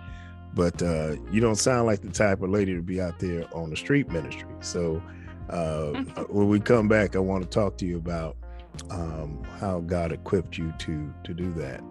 but 0.55 0.83
uh, 0.83 1.17
you 1.31 1.41
don't 1.41 1.57
sound 1.57 1.87
like 1.87 2.03
the 2.03 2.11
type 2.11 2.43
of 2.43 2.50
lady 2.50 2.75
to 2.75 2.83
be 2.83 3.00
out 3.00 3.19
there 3.19 3.47
on 3.55 3.71
the 3.71 3.77
street 3.77 4.09
ministry. 4.11 4.49
So 4.61 5.03
uh, 5.50 5.93
mm-hmm. 5.95 6.23
when 6.37 6.49
we 6.49 6.61
come 6.61 6.88
back, 6.88 7.17
I 7.17 7.21
want 7.21 7.43
to 7.45 7.49
talk 7.49 7.77
to 7.79 7.87
you 7.87 7.97
about 7.97 8.37
um, 8.91 9.43
how 9.59 9.81
God 9.81 10.12
equipped 10.12 10.59
you 10.59 10.73
to 10.79 11.12
to 11.25 11.35
do 11.35 11.53
that, 11.55 11.83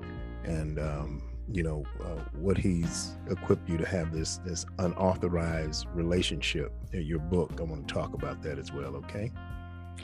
and 0.43 0.79
um, 0.79 1.23
you 1.51 1.63
know 1.63 1.83
uh, 2.03 2.21
what 2.33 2.57
He's 2.57 3.17
equipped 3.29 3.69
you 3.69 3.77
to 3.77 3.85
have 3.85 4.11
this 4.11 4.37
this 4.39 4.65
unauthorized 4.79 5.87
relationship. 5.93 6.71
In 6.93 7.03
your 7.03 7.19
book, 7.19 7.59
I 7.59 7.63
want 7.63 7.87
to 7.87 7.93
talk 7.93 8.13
about 8.13 8.41
that 8.43 8.57
as 8.57 8.71
well. 8.71 8.95
Okay. 8.95 9.31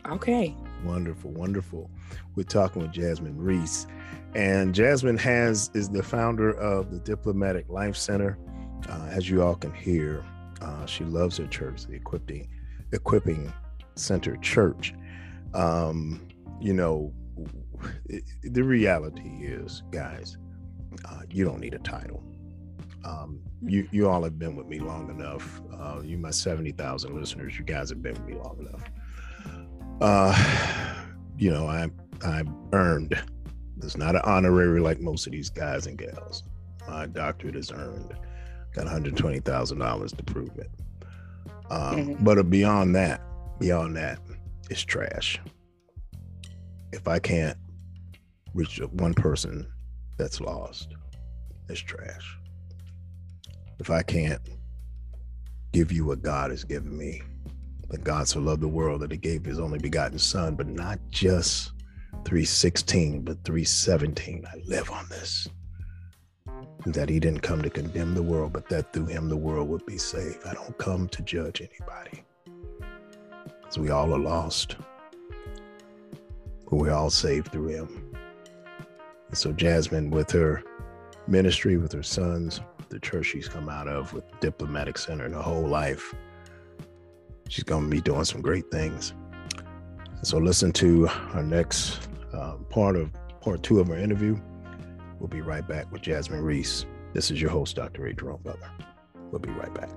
Okay. 0.10 0.56
Wonderful, 0.84 1.32
wonderful. 1.32 1.90
We're 2.36 2.44
talking 2.44 2.82
with 2.82 2.92
Jasmine 2.92 3.38
Reese, 3.38 3.88
and 4.36 4.76
Jasmine 4.76 5.18
has 5.18 5.72
is 5.74 5.90
the 5.90 6.04
founder 6.04 6.52
of 6.52 6.92
the 6.92 7.00
Diplomatic 7.00 7.70
Life 7.70 7.96
Center. 7.96 8.38
Uh, 8.90 9.08
as 9.10 9.30
you 9.30 9.42
all 9.42 9.56
can 9.56 9.74
hear, 9.74 10.26
uh, 10.62 10.86
she 10.86 11.06
loves 11.06 11.38
her 11.38 11.48
church, 11.48 11.86
the 11.86 11.94
equipping 11.94 12.50
equipping 12.92 13.52
center 13.96 14.36
church. 14.38 14.94
Um, 15.54 16.28
you 16.60 16.74
know, 16.74 17.14
the 18.44 18.64
reality 18.64 19.30
is, 19.42 19.84
guys, 19.92 20.38
uh, 21.06 21.22
you 21.30 21.46
don't 21.46 21.60
need 21.60 21.74
a 21.74 21.80
title. 21.80 22.24
Um, 23.06 23.42
you 23.62 23.88
you 23.92 24.10
all 24.10 24.24
have 24.24 24.38
been 24.38 24.56
with 24.56 24.68
me 24.68 24.80
long 24.80 25.10
enough. 25.10 25.62
Uh, 25.74 26.02
you 26.04 26.18
my 26.18 26.32
seventy 26.32 26.72
thousand 26.72 27.16
listeners. 27.16 27.58
You 27.58 27.66
guys 27.66 27.90
have 27.90 28.02
been 28.02 28.14
with 28.14 28.26
me 28.26 28.36
long 28.36 28.58
enough. 28.60 28.84
Uh, 30.02 31.04
you 31.38 31.50
know, 31.52 31.68
I 31.68 31.90
I 32.24 32.44
earned. 32.74 33.22
It's 33.82 33.98
not 33.98 34.16
an 34.16 34.22
honorary 34.24 34.80
like 34.80 35.02
most 35.02 35.26
of 35.28 35.34
these 35.34 35.50
guys 35.50 35.88
and 35.88 35.98
gals. 35.98 36.44
My 36.88 37.06
doctorate 37.06 37.56
is 37.56 37.72
earned. 37.72 38.14
Got 38.74 38.86
one 38.86 38.94
hundred 38.94 39.18
twenty 39.18 39.40
thousand 39.40 39.80
dollars 39.80 40.14
to 40.14 40.24
prove 40.24 40.58
it. 40.58 40.70
Um, 41.70 41.96
mm-hmm. 41.96 42.24
But 42.24 42.50
beyond 42.50 42.96
that, 42.96 43.22
beyond 43.60 43.96
that, 43.98 44.20
it's 44.70 44.82
trash 44.82 45.40
if 46.94 47.08
I 47.08 47.18
can't 47.18 47.58
reach 48.54 48.80
one 48.92 49.16
person 49.16 49.68
that's 50.18 50.40
lost, 50.40 50.94
it's 51.68 51.80
trash. 51.80 52.38
If 53.80 53.90
I 53.90 54.04
can't 54.04 54.42
give 55.72 55.92
you 55.92 56.06
what 56.06 56.22
God 56.22 56.52
has 56.52 56.64
given 56.64 56.96
me, 56.96 57.24
that 57.94 58.04
God 58.04 58.28
so 58.28 58.40
loved 58.40 58.62
the 58.62 58.68
world 58.68 59.02
that 59.02 59.12
he 59.12 59.18
gave 59.18 59.46
his 59.46 59.60
only 59.60 59.78
begotten 59.78 60.18
son, 60.18 60.56
but 60.56 60.68
not 60.68 61.00
just 61.12 61.74
316, 62.26 63.22
but 63.22 63.44
317. 63.44 64.46
I 64.52 64.58
live 64.66 64.90
on 64.90 65.08
this. 65.10 65.48
That 66.88 67.08
he 67.08 67.20
didn't 67.20 67.42
come 67.42 67.62
to 67.62 67.70
condemn 67.70 68.16
the 68.16 68.24
world, 68.24 68.52
but 68.52 68.68
that 68.70 68.92
through 68.94 69.06
him 69.06 69.30
the 69.30 69.38
world 69.38 69.70
would 69.70 69.86
be 69.86 70.00
saved. 70.00 70.40
I 70.44 70.56
don't 70.56 70.76
come 70.80 71.08
to 71.10 71.22
judge 71.22 71.62
anybody. 71.62 72.24
Because 73.62 73.78
we 73.78 73.92
all 73.92 74.12
are 74.12 74.20
lost 74.20 74.76
but 76.74 76.80
we're 76.80 76.92
all 76.92 77.12
saved 77.12 77.52
through 77.52 77.68
him. 77.68 78.16
And 79.28 79.38
so 79.38 79.52
Jasmine, 79.52 80.10
with 80.10 80.32
her 80.32 80.64
ministry, 81.28 81.78
with 81.78 81.92
her 81.92 82.02
sons, 82.02 82.62
the 82.90 83.00
church 83.00 83.28
she's 83.28 83.48
come 83.48 83.70
out 83.70 83.88
of, 83.88 84.12
with 84.12 84.24
Diplomatic 84.40 84.98
Center 84.98 85.26
and 85.26 85.36
her 85.36 85.42
whole 85.42 85.68
life, 85.68 86.16
she's 87.54 87.64
going 87.64 87.84
to 87.84 87.90
be 87.90 88.02
doing 88.02 88.26
some 88.26 88.42
great 88.42 88.72
things. 88.72 89.14
So 90.24 90.40
listen 90.40 90.72
to 90.74 91.08
our 91.34 91.44
next 91.44 92.10
uh, 92.34 92.56
part 92.72 92.96
of 92.96 93.12
part 93.42 93.62
two 93.62 93.80
of 93.80 93.92
our 93.92 93.98
interview. 93.98 94.40
We'll 95.20 95.28
be 95.28 95.42
right 95.42 95.68
back 95.68 95.92
with 95.92 96.02
Jasmine 96.02 96.42
Reese. 96.42 96.88
This 97.14 97.30
is 97.30 97.40
your 97.40 97.52
host, 97.52 97.76
Dr. 97.76 98.02
Ray 98.02 98.14
Jerome 98.14 98.42
Butler. 98.44 98.72
We'll 99.30 99.40
be 99.40 99.52
right 99.52 99.72
back. 99.76 99.90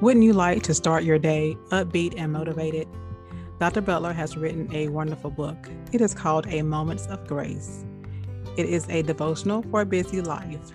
Wouldn't 0.00 0.24
you 0.24 0.32
like 0.32 0.62
to 0.62 0.74
start 0.74 1.02
your 1.02 1.18
day 1.18 1.56
upbeat 1.70 2.14
and 2.16 2.32
motivated? 2.32 2.86
Dr. 3.58 3.80
Butler 3.80 4.12
has 4.12 4.36
written 4.36 4.72
a 4.72 4.88
wonderful 4.88 5.30
book. 5.30 5.68
It 5.92 6.00
is 6.00 6.14
called 6.14 6.46
A 6.48 6.62
Moments 6.62 7.06
of 7.06 7.26
Grace. 7.26 7.84
It 8.56 8.66
is 8.66 8.88
a 8.88 9.02
devotional 9.02 9.62
for 9.70 9.80
a 9.80 9.86
busy 9.86 10.20
life. 10.20 10.72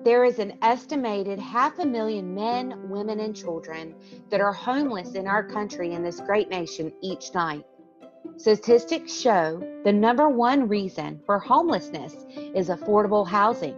There 0.03 0.25
is 0.25 0.39
an 0.39 0.57
estimated 0.63 1.37
half 1.37 1.77
a 1.77 1.85
million 1.85 2.33
men, 2.33 2.89
women, 2.89 3.19
and 3.19 3.35
children 3.35 3.93
that 4.31 4.41
are 4.41 4.51
homeless 4.51 5.13
in 5.13 5.27
our 5.27 5.43
country 5.43 5.93
and 5.93 6.03
this 6.03 6.19
great 6.19 6.49
nation 6.49 6.91
each 7.01 7.35
night. 7.35 7.63
Statistics 8.37 9.13
show 9.13 9.61
the 9.83 9.93
number 9.93 10.27
one 10.27 10.67
reason 10.67 11.21
for 11.27 11.37
homelessness 11.37 12.15
is 12.55 12.69
affordable 12.69 13.27
housing. 13.27 13.75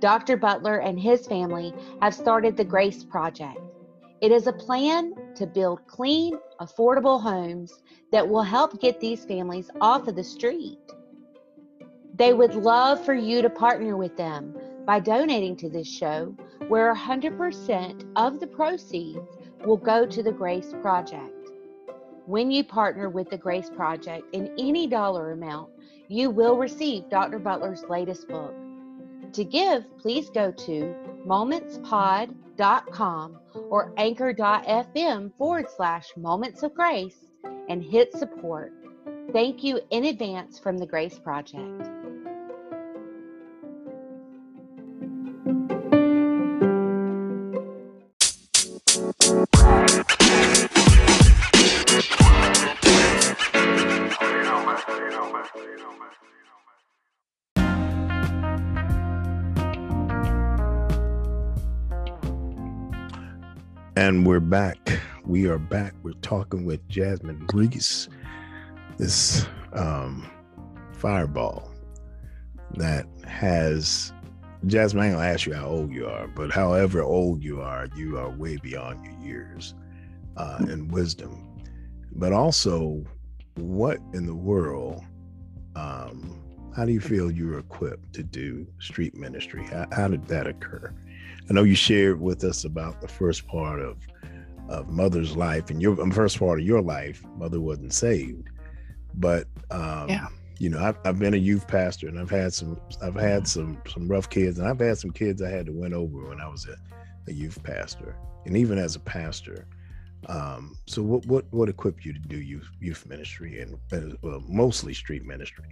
Dr. 0.00 0.36
Butler 0.36 0.80
and 0.80 1.00
his 1.00 1.26
family 1.26 1.72
have 2.02 2.14
started 2.14 2.54
the 2.54 2.64
Grace 2.64 3.02
Project. 3.02 3.58
It 4.20 4.32
is 4.32 4.48
a 4.48 4.52
plan 4.52 5.14
to 5.36 5.46
build 5.46 5.86
clean, 5.86 6.38
affordable 6.60 7.22
homes 7.22 7.72
that 8.12 8.28
will 8.28 8.42
help 8.42 8.82
get 8.82 9.00
these 9.00 9.24
families 9.24 9.70
off 9.80 10.08
of 10.08 10.16
the 10.16 10.24
street. 10.24 10.78
They 12.14 12.34
would 12.34 12.54
love 12.54 13.02
for 13.02 13.14
you 13.14 13.40
to 13.40 13.48
partner 13.48 13.96
with 13.96 14.14
them 14.18 14.54
by 14.88 14.98
donating 14.98 15.54
to 15.54 15.68
this 15.68 15.86
show, 15.86 16.34
where 16.68 16.92
100% 16.94 18.10
of 18.16 18.40
the 18.40 18.46
proceeds 18.46 19.36
will 19.66 19.76
go 19.76 20.06
to 20.06 20.22
the 20.22 20.32
Grace 20.32 20.72
Project. 20.80 21.50
When 22.24 22.50
you 22.50 22.64
partner 22.64 23.10
with 23.10 23.28
the 23.28 23.36
Grace 23.36 23.68
Project 23.68 24.24
in 24.32 24.50
any 24.58 24.86
dollar 24.86 25.32
amount, 25.32 25.68
you 26.08 26.30
will 26.30 26.56
receive 26.56 27.10
Dr. 27.10 27.38
Butler's 27.38 27.84
latest 27.90 28.28
book. 28.28 28.54
To 29.34 29.44
give, 29.44 29.84
please 29.98 30.30
go 30.30 30.50
to 30.52 30.94
momentspod.com 31.26 33.38
or 33.68 33.92
anchor.fm 33.98 35.32
forward 35.36 35.66
slash 35.76 36.06
moments 36.16 36.62
of 36.62 36.72
grace 36.72 37.26
and 37.68 37.82
hit 37.82 38.14
support. 38.14 38.72
Thank 39.34 39.62
you 39.62 39.80
in 39.90 40.06
advance 40.06 40.58
from 40.58 40.78
the 40.78 40.86
Grace 40.86 41.18
Project. 41.18 41.97
We're 64.28 64.40
back. 64.40 65.00
We 65.24 65.46
are 65.46 65.56
back. 65.56 65.94
We're 66.02 66.12
talking 66.20 66.66
with 66.66 66.86
Jasmine 66.86 67.46
Reese, 67.50 68.10
this 68.98 69.46
um, 69.72 70.30
fireball 70.92 71.72
that 72.74 73.06
has. 73.26 74.12
Jasmine, 74.66 75.02
I 75.02 75.06
ain't 75.06 75.14
gonna 75.14 75.26
ask 75.26 75.46
you 75.46 75.54
how 75.54 75.68
old 75.68 75.94
you 75.94 76.06
are, 76.06 76.28
but 76.28 76.52
however 76.52 77.02
old 77.02 77.42
you 77.42 77.62
are, 77.62 77.88
you 77.96 78.18
are 78.18 78.28
way 78.28 78.58
beyond 78.58 79.02
your 79.02 79.18
years 79.18 79.74
uh, 80.36 80.58
in 80.68 80.88
wisdom. 80.88 81.58
But 82.12 82.34
also, 82.34 83.02
what 83.54 83.96
in 84.12 84.26
the 84.26 84.34
world? 84.34 85.02
Um, 85.74 86.38
how 86.76 86.84
do 86.84 86.92
you 86.92 87.00
feel 87.00 87.30
you're 87.30 87.60
equipped 87.60 88.12
to 88.12 88.22
do 88.22 88.66
street 88.78 89.14
ministry? 89.14 89.64
How, 89.64 89.86
how 89.90 90.08
did 90.08 90.26
that 90.26 90.46
occur? 90.46 90.92
I 91.48 91.54
know 91.54 91.62
you 91.62 91.74
shared 91.74 92.20
with 92.20 92.44
us 92.44 92.66
about 92.66 93.00
the 93.00 93.08
first 93.08 93.46
part 93.46 93.80
of 93.80 93.96
of 94.68 94.88
mother's 94.88 95.36
life 95.36 95.70
and 95.70 95.80
your 95.80 95.96
first 96.12 96.38
part 96.38 96.60
of 96.60 96.66
your 96.66 96.82
life. 96.82 97.22
Mother 97.36 97.60
wasn't 97.60 97.92
saved, 97.92 98.48
but 99.14 99.46
um, 99.70 100.08
Yeah. 100.08 100.28
you 100.58 100.68
know, 100.68 100.78
I've, 100.80 100.98
I've 101.04 101.18
been 101.18 101.34
a 101.34 101.38
youth 101.38 101.66
pastor 101.66 102.08
and 102.08 102.18
I've 102.18 102.30
had 102.30 102.52
some 102.52 102.80
I've 103.02 103.14
had 103.14 103.46
some 103.46 103.80
some 103.88 104.08
rough 104.08 104.28
kids 104.28 104.58
and 104.58 104.68
I've 104.68 104.80
had 104.80 104.98
some 104.98 105.10
kids 105.10 105.40
I 105.42 105.50
had 105.50 105.66
to 105.66 105.72
win 105.72 105.94
over 105.94 106.28
when 106.28 106.40
I 106.40 106.48
was 106.48 106.66
a, 106.66 106.76
a 107.30 107.32
youth 107.32 107.62
pastor 107.62 108.16
and 108.46 108.56
even 108.56 108.78
as 108.78 108.96
a 108.96 109.00
pastor. 109.00 109.66
Um, 110.26 110.76
so 110.86 111.02
what 111.02 111.24
what 111.26 111.44
what 111.50 111.68
equipped 111.68 112.04
you 112.04 112.12
to 112.12 112.18
do 112.18 112.36
youth 112.38 112.68
youth 112.80 113.06
ministry 113.06 113.60
and 113.60 113.78
uh, 113.92 114.16
well, 114.22 114.42
mostly 114.48 114.92
street 114.92 115.24
ministry? 115.24 115.64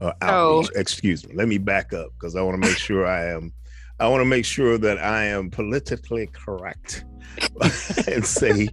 Uh, 0.00 0.12
outreach, 0.20 0.70
excuse 0.76 1.26
me. 1.26 1.34
Let 1.34 1.48
me 1.48 1.56
back 1.58 1.92
up 1.94 2.12
because 2.12 2.36
I 2.36 2.42
want 2.42 2.62
to 2.62 2.68
make 2.68 2.76
sure 2.76 3.06
I 3.06 3.30
am. 3.30 3.52
I 3.98 4.08
want 4.08 4.20
to 4.20 4.26
make 4.26 4.44
sure 4.44 4.76
that 4.78 4.98
I 4.98 5.24
am 5.24 5.50
politically 5.50 6.28
correct 6.32 7.04
and 8.06 8.24
say 8.24 8.68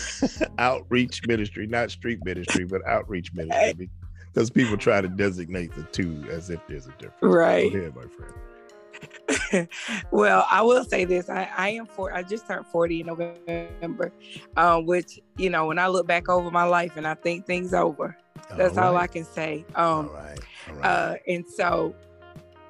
outreach 0.58 1.26
ministry, 1.26 1.66
not 1.66 1.90
street 1.90 2.24
ministry, 2.24 2.64
but 2.64 2.84
outreach 2.86 3.32
ministry, 3.34 3.88
because 4.32 4.50
people 4.50 4.76
try 4.76 5.00
to 5.00 5.08
designate 5.08 5.72
the 5.74 5.84
two 5.84 6.24
as 6.30 6.50
if 6.50 6.60
there's 6.68 6.86
a 6.86 6.92
difference. 6.92 7.14
Right. 7.22 7.72
Go 7.72 7.78
ahead, 7.78 7.94
my 7.94 8.06
friend. 8.06 8.34
well, 10.10 10.46
I 10.50 10.62
will 10.62 10.84
say 10.84 11.04
this. 11.04 11.28
I, 11.28 11.48
I 11.56 11.70
am 11.70 11.86
for 11.86 12.12
I 12.12 12.22
just 12.22 12.46
turned 12.46 12.66
40 12.66 13.00
in 13.00 13.06
November. 13.06 14.12
Um, 14.56 14.86
which, 14.86 15.20
you 15.36 15.50
know, 15.50 15.66
when 15.66 15.78
I 15.78 15.86
look 15.86 16.06
back 16.06 16.28
over 16.28 16.50
my 16.50 16.64
life 16.64 16.96
and 16.96 17.06
I 17.06 17.14
think 17.14 17.46
things 17.46 17.74
over, 17.74 18.16
that's 18.56 18.76
all, 18.76 18.96
I 18.96 19.06
can 19.06 19.24
say. 19.24 19.64
Um 19.74 20.08
right. 20.08 20.38
All 20.68 20.74
right. 20.74 20.84
uh 20.84 21.16
and 21.28 21.44
so 21.46 21.94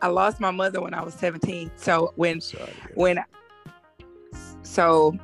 I 0.02 0.08
lost 0.08 0.40
my 0.40 0.50
mother 0.50 0.80
when 0.80 0.94
I 0.94 1.02
was 1.02 1.14
17. 1.14 1.72
So 1.76 2.12
when 2.16 2.40
Sorry. 2.40 2.64
to 2.64 2.72
hear 2.72 2.84
that. 2.88 2.96
when 2.96 3.18
so 4.62 5.14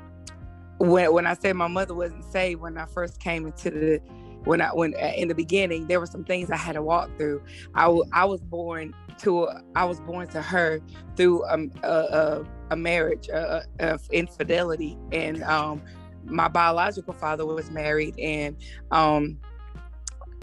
when 0.78 1.12
when 1.12 1.26
I 1.26 1.34
said 1.34 1.56
my 1.56 1.68
mother 1.68 1.94
wasn't 1.94 2.24
saved 2.24 2.60
when 2.60 2.78
I 2.78 2.86
first 2.86 3.20
came 3.20 3.46
into 3.46 3.70
the 3.70 4.00
when 4.44 4.60
I 4.62 4.68
when 4.68 4.94
uh, 4.94 5.12
in 5.16 5.28
the 5.28 5.34
beginning 5.34 5.86
there 5.86 6.00
were 6.00 6.06
some 6.06 6.24
things 6.24 6.50
I 6.50 6.56
had 6.56 6.72
to 6.74 6.82
walk 6.82 7.10
through. 7.18 7.42
I 7.74 7.94
I 8.12 8.24
was 8.24 8.40
born 8.40 8.94
to 9.18 9.44
a, 9.44 9.62
I 9.74 9.84
was 9.84 10.00
born 10.00 10.28
to 10.28 10.40
her 10.40 10.80
through 11.16 11.44
um, 11.46 11.70
a, 11.82 11.88
a 11.90 12.44
a 12.70 12.76
marriage 12.76 13.28
uh, 13.28 13.60
of 13.80 14.08
infidelity 14.10 14.96
and 15.12 15.42
um 15.42 15.82
my 16.24 16.48
biological 16.48 17.12
father 17.12 17.44
was 17.44 17.70
married 17.70 18.18
and 18.18 18.56
um 18.90 19.38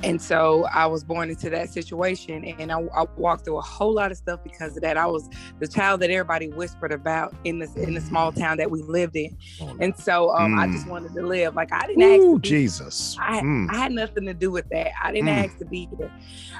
and 0.03 0.21
so 0.21 0.65
I 0.73 0.85
was 0.85 1.03
born 1.03 1.29
into 1.29 1.49
that 1.49 1.69
situation, 1.69 2.45
and 2.45 2.71
I, 2.71 2.79
I 2.95 3.05
walked 3.17 3.45
through 3.45 3.57
a 3.57 3.61
whole 3.61 3.93
lot 3.93 4.11
of 4.11 4.17
stuff 4.17 4.39
because 4.43 4.75
of 4.77 4.83
that. 4.83 4.97
I 4.97 5.05
was 5.07 5.27
the 5.59 5.67
child 5.67 6.01
that 6.01 6.09
everybody 6.09 6.49
whispered 6.49 6.91
about 6.91 7.35
in 7.43 7.59
this 7.59 7.75
in 7.75 7.93
the 7.95 8.01
small 8.01 8.31
town 8.31 8.57
that 8.57 8.69
we 8.71 8.81
lived 8.83 9.15
in, 9.15 9.35
Oh, 9.61 9.75
and 9.79 9.95
so 9.97 10.33
um, 10.35 10.57
I 10.57 10.67
just 10.67 10.85
Mm. 10.85 10.91
wanted 10.91 11.13
to 11.15 11.25
live. 11.25 11.55
Like 11.55 11.73
I 11.73 11.87
didn't 11.87 12.03
ask 12.03 12.21
Ooh, 12.21 12.39
be 12.39 12.49
Jesus. 12.49 13.15
I, 13.19 13.41
Mm. 13.41 13.67
I 13.71 13.77
had 13.77 13.91
nothing 13.91 14.25
to 14.25 14.33
do 14.33 14.51
with 14.51 14.65
that. 14.69 14.91
I 15.03 15.11
didn't 15.11 15.29
Mm. 15.29 15.45
ask 15.45 15.57
to 15.57 15.65
be 15.65 15.89
here. 15.97 16.11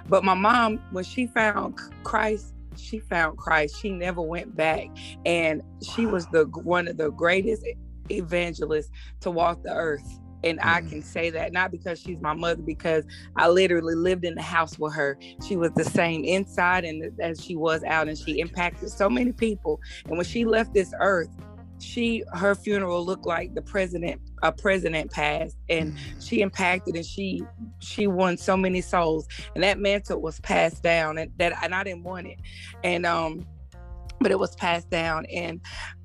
But 0.07 0.23
my 0.23 0.33
mom, 0.33 0.79
when 0.91 1.03
she 1.03 1.27
found 1.27 1.75
Christ, 2.03 2.53
she 2.75 2.99
found 2.99 3.37
Christ. 3.37 3.75
She 3.81 3.91
never 3.91 4.21
went 4.21 4.55
back. 4.55 4.87
And 5.25 5.61
she 5.83 6.05
was 6.05 6.27
the 6.27 6.45
one 6.63 6.87
of 6.87 6.97
the 6.97 7.11
greatest 7.11 7.63
evangelists 8.09 8.89
to 9.21 9.31
walk 9.31 9.61
the 9.63 9.73
earth. 9.73 10.19
And 10.49 10.59
I 10.63 10.81
Mm. 10.81 10.89
can 10.89 11.03
say 11.03 11.31
that 11.31 11.53
not 11.53 11.71
because 11.71 11.99
she's 12.01 12.21
my 12.21 12.33
mother, 12.33 12.61
because 12.63 13.05
I 13.37 13.49
literally 13.49 13.95
lived 13.95 14.25
in 14.25 14.35
the 14.35 14.41
house 14.43 14.77
with 14.79 14.95
her. 14.95 15.17
She 15.39 15.57
was 15.57 15.71
the 15.73 15.85
same 15.85 16.23
inside 16.25 16.85
and 16.85 17.11
as 17.21 17.41
she 17.41 17.55
was 17.55 17.83
out, 17.85 18.07
and 18.09 18.17
she 18.17 18.39
impacted 18.39 18.91
so 18.91 19.09
many 19.09 19.33
people. 19.33 19.79
And 20.09 20.17
when 20.17 20.25
she 20.25 20.45
left 20.45 20.73
this 20.73 20.91
earth, 21.01 21.29
she 21.79 22.23
her 22.33 22.55
funeral 22.55 23.05
looked 23.05 23.27
like 23.27 23.53
the 23.53 23.61
president 23.61 24.21
a 24.43 24.51
president 24.51 25.11
passed 25.11 25.57
and 25.69 25.93
Mm. 25.93 25.97
she 26.19 26.41
impacted 26.41 26.95
and 26.95 27.05
she 27.05 27.47
she 27.81 28.07
won 28.07 28.37
so 28.37 28.57
many 28.57 28.81
souls 28.81 29.27
and 29.55 29.63
that 29.63 29.79
mantle 29.79 30.21
was 30.21 30.39
passed 30.41 30.83
down 30.83 31.17
and 31.19 31.31
that 31.37 31.53
and 31.63 31.75
I 31.75 31.83
didn't 31.83 32.03
want 32.03 32.27
it 32.27 32.37
and 32.83 33.05
um 33.05 33.47
but 34.19 34.31
it 34.31 34.39
was 34.39 34.55
passed 34.55 34.89
down 34.89 35.25
and 35.27 35.61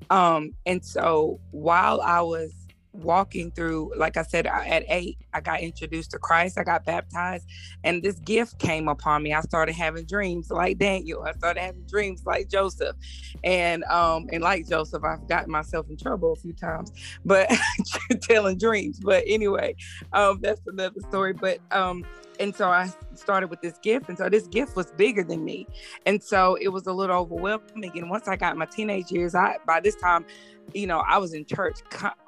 um 0.09 0.51
and 0.65 0.83
so 0.85 1.39
while 1.51 2.01
I 2.01 2.21
was 2.21 2.53
walking 2.93 3.51
through 3.51 3.91
like 3.97 4.17
I 4.17 4.23
said 4.23 4.45
at 4.45 4.83
8 4.87 5.17
I 5.33 5.41
got 5.41 5.61
introduced 5.61 6.11
to 6.11 6.19
Christ 6.19 6.57
I 6.59 6.63
got 6.63 6.85
baptized 6.85 7.45
and 7.83 8.03
this 8.03 8.19
gift 8.19 8.59
came 8.59 8.87
upon 8.87 9.23
me. 9.23 9.33
I 9.33 9.41
started 9.41 9.73
having 9.73 10.05
dreams 10.05 10.51
like 10.51 10.77
Daniel 10.77 11.23
I 11.23 11.33
started 11.33 11.61
having 11.61 11.83
dreams 11.83 12.23
like 12.25 12.49
Joseph 12.49 12.95
and 13.43 13.83
um 13.85 14.27
and 14.31 14.43
like 14.43 14.67
Joseph 14.67 15.03
I've 15.03 15.27
gotten 15.27 15.51
myself 15.51 15.89
in 15.89 15.97
trouble 15.97 16.33
a 16.33 16.35
few 16.35 16.53
times 16.53 16.91
but 17.25 17.51
telling 18.21 18.57
dreams 18.57 18.99
but 18.99 19.23
anyway 19.27 19.75
um 20.13 20.39
that's 20.41 20.61
another 20.67 20.99
story 21.09 21.33
but 21.33 21.59
um 21.71 22.05
and 22.39 22.55
so 22.55 22.69
I 22.69 22.89
started 23.15 23.49
with 23.49 23.61
this 23.61 23.77
gift 23.79 24.09
and 24.09 24.17
so 24.17 24.29
this 24.29 24.47
gift 24.47 24.75
was 24.75 24.91
bigger 24.93 25.23
than 25.23 25.43
me 25.43 25.67
and 26.05 26.21
so 26.21 26.55
it 26.61 26.69
was 26.69 26.87
a 26.87 26.93
little 26.93 27.15
overwhelming 27.15 27.91
and 27.95 28.09
once 28.09 28.27
I 28.27 28.35
got 28.35 28.57
my 28.57 28.65
teenage 28.65 29.11
years 29.11 29.35
I 29.35 29.57
by 29.65 29.79
this 29.79 29.95
time 29.95 30.25
you 30.73 30.87
know 30.87 30.99
I 30.99 31.17
was 31.17 31.33
in 31.33 31.45
church 31.45 31.79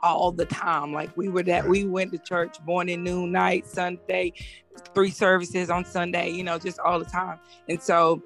all 0.03 0.31
the 0.31 0.45
time. 0.45 0.93
Like 0.93 1.15
we 1.17 1.29
were 1.29 1.43
that 1.43 1.67
we 1.67 1.85
went 1.85 2.11
to 2.11 2.17
church 2.19 2.57
morning 2.65 3.03
noon 3.03 3.31
night 3.31 3.67
Sunday 3.67 4.33
three 4.93 5.09
services 5.09 5.69
on 5.69 5.85
Sunday 5.85 6.29
you 6.29 6.43
know 6.43 6.57
just 6.57 6.79
all 6.79 6.99
the 6.99 7.05
time. 7.05 7.39
And 7.69 7.81
so 7.81 8.21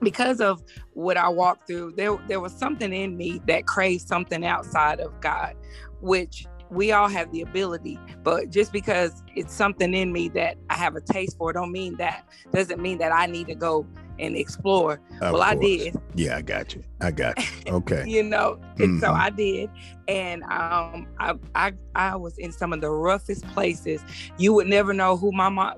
because 0.00 0.40
of 0.40 0.62
what 0.94 1.16
I 1.16 1.28
walked 1.28 1.66
through, 1.66 1.94
there 1.96 2.16
there 2.28 2.40
was 2.40 2.52
something 2.52 2.92
in 2.92 3.16
me 3.16 3.40
that 3.46 3.66
craved 3.66 4.06
something 4.06 4.44
outside 4.44 5.00
of 5.00 5.20
God, 5.20 5.54
which 6.00 6.46
we 6.70 6.92
all 6.92 7.08
have 7.08 7.32
the 7.32 7.40
ability, 7.40 7.98
but 8.22 8.50
just 8.50 8.72
because 8.72 9.22
it's 9.34 9.54
something 9.54 9.94
in 9.94 10.12
me 10.12 10.28
that 10.30 10.56
I 10.68 10.74
have 10.74 10.96
a 10.96 11.00
taste 11.00 11.38
for, 11.38 11.52
don't 11.52 11.72
mean 11.72 11.96
that 11.96 12.28
doesn't 12.52 12.80
mean 12.80 12.98
that 12.98 13.12
I 13.12 13.26
need 13.26 13.46
to 13.46 13.54
go 13.54 13.86
and 14.18 14.36
explore. 14.36 15.00
Of 15.20 15.32
well, 15.34 15.42
I 15.42 15.54
did, 15.54 15.96
Yeah, 16.14 16.36
I 16.36 16.42
got 16.42 16.74
you. 16.74 16.84
I 17.00 17.10
got 17.10 17.38
you. 17.38 17.44
Okay. 17.74 18.04
you 18.06 18.22
know, 18.22 18.58
and 18.78 19.00
so. 19.00 19.12
I 19.12 19.30
did, 19.30 19.70
and 20.08 20.42
um, 20.44 21.06
I 21.18 21.34
I 21.54 21.72
I 21.94 22.16
was 22.16 22.36
in 22.38 22.50
some 22.52 22.72
of 22.72 22.80
the 22.80 22.90
roughest 22.90 23.46
places. 23.48 24.02
You 24.38 24.52
would 24.54 24.66
never 24.66 24.92
know 24.94 25.16
who 25.16 25.32
my 25.32 25.48
mom. 25.48 25.74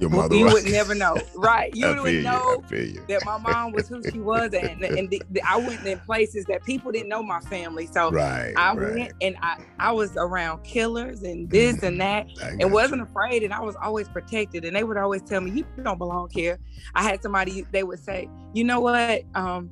Your 0.00 0.10
mother 0.10 0.34
you 0.34 0.46
would 0.46 0.64
never 0.64 0.92
know, 0.94 1.16
right? 1.36 1.72
You 1.74 1.86
I 1.86 2.00
would 2.00 2.12
you. 2.14 2.22
know 2.22 2.64
you. 2.70 3.04
that 3.08 3.24
my 3.24 3.38
mom 3.38 3.72
was 3.72 3.86
who 3.88 4.02
she 4.02 4.18
was 4.18 4.52
and, 4.54 4.82
and 4.82 5.08
the, 5.10 5.22
the- 5.30 5.42
I 5.48 5.56
went 5.56 5.86
in 5.86 6.00
places 6.00 6.44
that 6.46 6.64
people 6.64 6.90
didn't 6.90 7.08
know 7.08 7.22
my 7.22 7.38
family. 7.42 7.86
So 7.86 8.10
Right. 8.10 8.52
I 8.56 8.74
right. 8.74 8.94
went 8.94 9.12
and 9.20 9.36
I, 9.40 9.58
I 9.78 9.92
was 9.92 10.16
around 10.16 10.64
killers 10.64 11.22
and 11.22 11.48
this 11.56 11.82
and 11.82 12.00
that 12.00 12.26
and 12.60 12.72
wasn't 12.72 13.02
afraid 13.02 13.42
and 13.44 13.52
I 13.54 13.60
was 13.60 13.76
always 13.82 14.08
protected 14.08 14.64
and 14.64 14.74
they 14.74 14.82
would 14.82 14.96
always 14.96 15.22
tell 15.22 15.40
me 15.40 15.50
you 15.52 15.64
don't 15.82 15.98
belong 15.98 16.28
here. 16.32 16.58
I 16.94 17.02
had 17.04 17.22
somebody 17.22 17.41
they 17.44 17.82
would 17.82 17.98
say, 17.98 18.28
"You 18.52 18.64
know 18.64 18.80
what? 18.80 19.22
Um 19.34 19.70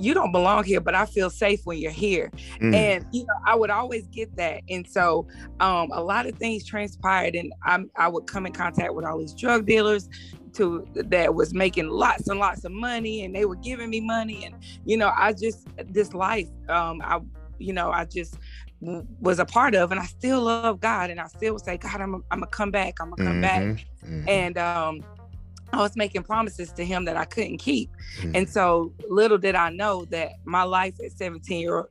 you 0.00 0.14
don't 0.14 0.30
belong 0.30 0.62
here, 0.62 0.80
but 0.80 0.94
I 0.94 1.06
feel 1.06 1.28
safe 1.28 1.60
when 1.64 1.78
you're 1.78 1.90
here." 1.90 2.30
Mm. 2.60 2.74
and 2.74 3.06
you 3.10 3.20
know 3.20 3.34
i 3.46 3.54
would 3.54 3.70
always 3.70 4.06
get 4.08 4.34
that 4.36 4.62
and 4.68 4.86
so 4.86 5.26
um 5.60 5.90
a 5.92 6.02
lot 6.02 6.26
of 6.26 6.34
things 6.36 6.64
transpired 6.66 7.34
and 7.34 7.52
i 7.64 7.78
i 7.96 8.06
would 8.08 8.26
come 8.26 8.46
in 8.46 8.52
contact 8.52 8.94
with 8.94 9.04
all 9.04 9.18
these 9.18 9.34
drug 9.34 9.64
dealers 9.66 10.08
to 10.54 10.84
that 10.94 11.34
was 11.34 11.54
making 11.54 11.88
lots 11.88 12.28
and 12.28 12.38
lots 12.38 12.64
of 12.64 12.72
money 12.72 13.24
and 13.24 13.34
they 13.34 13.44
were 13.44 13.56
giving 13.56 13.88
me 13.90 14.00
money 14.00 14.44
and 14.44 14.54
you 14.84 14.96
know 14.96 15.10
i 15.16 15.32
just 15.32 15.66
this 15.86 16.12
life 16.12 16.48
um 16.68 17.00
i 17.04 17.18
you 17.58 17.72
know 17.72 17.90
i 17.90 18.04
just 18.04 18.36
was 19.20 19.38
a 19.38 19.44
part 19.44 19.74
of 19.74 19.90
and 19.90 20.00
i 20.00 20.04
still 20.04 20.42
love 20.42 20.80
god 20.80 21.10
and 21.10 21.20
i 21.20 21.26
still 21.26 21.58
say 21.58 21.76
god 21.78 22.00
i'm 22.00 22.14
i'm 22.30 22.40
gonna 22.40 22.46
come 22.48 22.70
back 22.70 22.94
i'm 23.00 23.10
gonna 23.10 23.24
come 23.24 23.40
back 23.40 23.62
Mhm, 23.62 23.78
mhm, 24.04 24.28
and 24.28 24.58
um 24.58 25.04
I 25.72 25.78
was 25.82 25.96
making 25.96 26.22
promises 26.22 26.72
to 26.74 26.84
him 26.84 27.04
that 27.06 27.16
I 27.16 27.24
couldn't 27.24 27.58
keep. 27.58 27.90
mhm. 28.20 28.36
And 28.36 28.48
so 28.48 28.92
little 29.08 29.38
did 29.38 29.54
I 29.54 29.70
know 29.70 30.04
that 30.06 30.32
my 30.44 30.62
life 30.62 30.94
at 31.04 31.12
17 31.12 31.60
year 31.60 31.88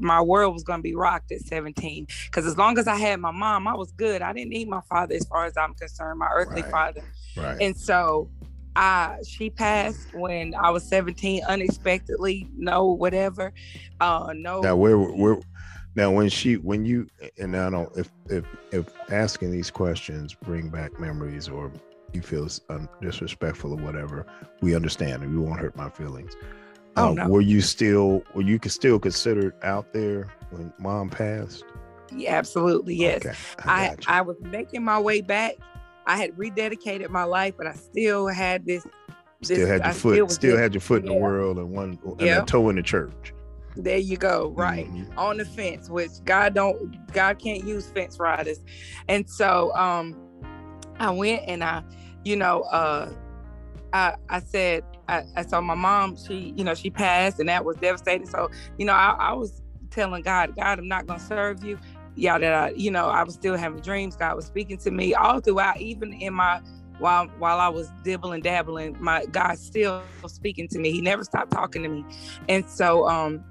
my 0.00 0.22
world 0.22 0.54
was 0.54 0.62
going 0.62 0.78
to 0.78 0.82
be 0.82 0.94
rocked 0.94 1.32
at 1.32 1.40
17 1.40 2.06
because 2.26 2.46
as 2.46 2.56
long 2.56 2.78
as 2.78 2.86
I 2.86 2.96
had 2.96 3.20
my 3.20 3.30
mom, 3.30 3.66
I 3.68 3.74
was 3.74 3.92
good. 3.92 4.22
I 4.22 4.32
didn't 4.32 4.50
need 4.50 4.68
my 4.68 4.80
father 4.88 5.14
as 5.14 5.26
far 5.26 5.44
as 5.44 5.56
I'm 5.56 5.74
concerned, 5.74 6.18
my 6.18 6.28
earthly 6.32 6.62
Right. 6.62 6.70
father. 6.70 7.02
right. 7.36 7.56
And 7.60 7.76
so 7.76 8.30
I 8.76 9.16
she 9.28 9.50
passed 9.50 10.08
when 10.14 10.54
I 10.54 10.70
was 10.70 10.88
17 10.88 11.42
unexpectedly, 11.48 12.46
no 12.56 12.86
whatever. 12.86 13.52
Uh 14.00 14.32
no 14.34 14.62
now 14.62 14.76
where 14.76 14.96
where 14.98 15.38
now 15.96 16.10
when 16.10 16.28
she 16.28 16.56
when 16.56 16.84
you 16.84 17.08
and 17.38 17.56
I 17.56 17.68
don't 17.70 17.90
if 17.98 18.08
if 18.30 18.44
if 18.72 18.86
asking 19.10 19.50
these 19.50 19.70
questions 19.70 20.34
bring 20.34 20.70
back 20.70 20.98
memories 21.00 21.48
or 21.48 21.70
you 22.12 22.22
feel 22.22 22.48
um, 22.68 22.88
disrespectful 23.00 23.72
or 23.72 23.76
whatever, 23.76 24.26
we 24.60 24.74
understand 24.74 25.22
and 25.22 25.32
we 25.32 25.38
won't 25.38 25.60
hurt 25.60 25.76
my 25.76 25.88
feelings. 25.90 26.36
Oh, 26.96 27.10
Uh, 27.10 27.14
no. 27.14 27.28
Were 27.28 27.40
you 27.40 27.60
still 27.60 28.22
were 28.34 28.42
you 28.42 28.58
still 28.66 28.98
considered 28.98 29.54
out 29.62 29.92
there 29.92 30.28
when 30.50 30.72
mom 30.78 31.08
passed? 31.10 31.64
yeah, 32.12 32.34
absolutely 32.36 32.94
yes. 32.96 33.24
Okay, 33.24 33.36
I, 33.64 33.90
you. 33.90 33.96
I 34.08 34.20
was 34.22 34.36
making 34.40 34.82
my 34.84 34.98
way 34.98 35.20
back 35.20 35.54
I 36.06 36.16
had 36.16 36.32
rededicated 36.36 37.08
my 37.10 37.22
life, 37.24 37.54
but 37.56 37.66
I 37.68 37.74
still 37.74 38.26
had 38.26 38.66
this. 38.66 38.84
this 39.40 39.48
Still 39.58 39.68
had 39.68 39.80
your 39.82 39.86
I 39.88 39.92
foot. 39.92 40.14
still 40.14 40.28
Still 40.28 40.56
had 40.58 40.74
your 40.74 40.80
foot 40.80 41.02
in 41.02 41.08
the 41.08 41.14
world 41.14 41.58
and 41.58 41.70
one 41.70 41.98
and 42.04 42.20
Yeah. 42.20 42.42
a 42.42 42.46
toe 42.46 42.68
in 42.70 42.76
the 42.76 42.82
church. 42.82 43.32
There 43.76 43.98
you 43.98 44.16
go. 44.16 44.48
Right. 44.56 44.88
Mhm. 44.90 45.16
on 45.16 45.36
the 45.36 45.44
fence, 45.44 45.88
which 45.88 46.10
God 46.24 46.54
don't 46.54 47.06
God 47.12 47.38
can't 47.38 47.62
use 47.64 47.86
fence 47.90 48.18
riders. 48.18 48.58
And 49.08 49.28
so 49.30 49.72
um 49.76 50.16
I 51.00 51.10
went 51.10 51.42
and 51.48 51.64
I, 51.64 51.82
you 52.24 52.36
know, 52.36 52.62
uh 52.62 53.10
I 53.92 54.14
I 54.28 54.40
said 54.40 54.84
I, 55.08 55.24
I 55.36 55.42
saw 55.42 55.60
my 55.60 55.74
mom, 55.74 56.16
she, 56.16 56.54
you 56.56 56.62
know, 56.62 56.74
she 56.74 56.90
passed 56.90 57.40
and 57.40 57.48
that 57.48 57.64
was 57.64 57.76
devastating. 57.78 58.26
So, 58.26 58.48
you 58.78 58.86
know, 58.86 58.92
I, 58.92 59.16
I 59.18 59.32
was 59.32 59.60
telling 59.90 60.22
God, 60.22 60.54
God, 60.56 60.78
I'm 60.78 60.88
not 60.88 61.06
gonna 61.06 61.18
serve 61.18 61.64
you. 61.64 61.78
Yeah, 62.14 62.38
that 62.38 62.52
I, 62.54 62.70
you 62.76 62.90
know, 62.90 63.08
I 63.08 63.24
was 63.24 63.34
still 63.34 63.56
having 63.56 63.80
dreams. 63.80 64.16
God 64.16 64.36
was 64.36 64.46
speaking 64.46 64.78
to 64.78 64.90
me 64.90 65.14
all 65.14 65.40
throughout, 65.40 65.80
even 65.80 66.12
in 66.12 66.34
my 66.34 66.60
while 66.98 67.26
while 67.38 67.58
I 67.58 67.68
was 67.68 67.90
dibbling 68.04 68.42
dabbling, 68.42 68.96
my 69.00 69.24
God 69.32 69.58
still 69.58 70.04
speaking 70.26 70.68
to 70.68 70.78
me. 70.78 70.92
He 70.92 71.00
never 71.00 71.24
stopped 71.24 71.50
talking 71.50 71.82
to 71.82 71.88
me. 71.88 72.04
And 72.48 72.68
so 72.68 73.08
um 73.08 73.44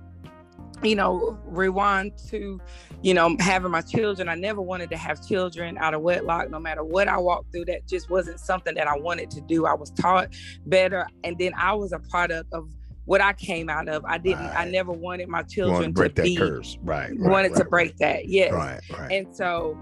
you 0.83 0.95
know, 0.95 1.37
rewind 1.45 2.13
to, 2.29 2.59
you 3.01 3.13
know, 3.13 3.35
having 3.39 3.71
my 3.71 3.81
children. 3.81 4.29
I 4.29 4.35
never 4.35 4.61
wanted 4.61 4.89
to 4.91 4.97
have 4.97 5.25
children 5.25 5.77
out 5.77 5.93
of 5.93 6.01
wedlock, 6.01 6.49
no 6.49 6.59
matter 6.59 6.83
what 6.83 7.07
I 7.07 7.17
walked 7.17 7.51
through. 7.51 7.65
That 7.65 7.87
just 7.87 8.09
wasn't 8.09 8.39
something 8.39 8.75
that 8.75 8.87
I 8.87 8.97
wanted 8.97 9.29
to 9.31 9.41
do. 9.41 9.65
I 9.65 9.73
was 9.73 9.91
taught 9.91 10.33
better. 10.65 11.07
And 11.23 11.37
then 11.37 11.53
I 11.57 11.73
was 11.73 11.91
a 11.91 11.99
product 11.99 12.53
of 12.53 12.69
what 13.05 13.21
I 13.21 13.33
came 13.33 13.69
out 13.69 13.89
of. 13.89 14.05
I 14.05 14.17
didn't, 14.17 14.45
I 14.45 14.65
never 14.65 14.91
wanted 14.91 15.29
my 15.29 15.43
children 15.43 15.83
to 15.83 15.89
break 15.89 16.15
to 16.15 16.21
that 16.21 16.27
be, 16.27 16.35
curse, 16.35 16.77
right? 16.83 17.09
right 17.09 17.31
wanted 17.31 17.55
to 17.55 17.65
break 17.65 17.97
that. 17.97 18.27
Yes. 18.29 18.53
Right, 18.53 18.79
right. 18.91 19.11
And 19.11 19.35
so, 19.35 19.77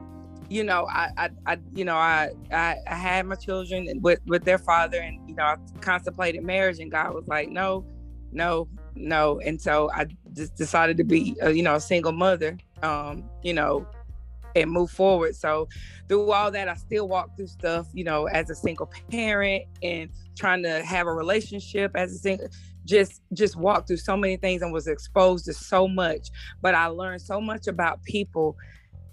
you 0.50 0.64
know, 0.64 0.88
I, 0.90 1.12
I, 1.18 1.30
I 1.46 1.58
you 1.74 1.84
know, 1.84 1.96
I, 1.96 2.30
I, 2.52 2.78
I 2.88 2.96
had 2.96 3.26
my 3.26 3.36
children 3.36 3.88
with 4.02 4.20
with 4.28 4.46
their 4.46 4.58
father, 4.58 4.98
and 5.00 5.20
you 5.28 5.36
know, 5.36 5.44
I 5.44 5.56
contemplated 5.82 6.42
marriage, 6.44 6.80
and 6.80 6.90
God 6.90 7.14
was 7.14 7.28
like, 7.28 7.50
no, 7.50 7.86
no, 8.32 8.70
no. 8.96 9.42
And 9.42 9.62
so 9.62 9.92
I 9.94 10.06
just 10.38 10.56
decided 10.56 10.98
to 10.98 11.04
be, 11.04 11.36
a, 11.42 11.52
you 11.52 11.64
know, 11.64 11.76
a 11.76 11.82
single 11.82 12.14
mother, 12.14 12.58
um, 12.84 13.30
you 13.44 13.54
know, 13.54 13.86
and 14.56 14.72
move 14.72 14.90
forward. 14.90 15.36
So 15.36 15.68
through 16.08 16.32
all 16.32 16.52
that, 16.52 16.68
I 16.68 16.76
still 16.76 17.08
walk 17.08 17.36
through 17.36 17.48
stuff, 17.48 17.88
you 17.94 18.04
know, 18.04 18.26
as 18.28 18.50
a 18.50 18.56
single 18.56 18.90
parent 19.12 19.64
and 19.84 20.10
trying 20.36 20.64
to 20.64 20.84
have 20.84 21.08
a 21.08 21.14
relationship 21.14 21.92
as 21.96 22.14
a 22.14 22.18
single. 22.18 22.48
Just, 22.86 23.22
just 23.34 23.58
walked 23.58 23.90
through 23.90 23.98
so 23.98 24.16
many 24.16 24.38
things 24.38 24.62
and 24.62 24.72
was 24.72 24.88
exposed 24.88 25.46
to 25.46 25.54
so 25.54 25.90
much. 25.90 26.30
But 26.62 26.74
I 26.74 26.88
learned 26.88 27.22
so 27.22 27.42
much 27.42 27.68
about 27.68 28.02
people 28.04 28.56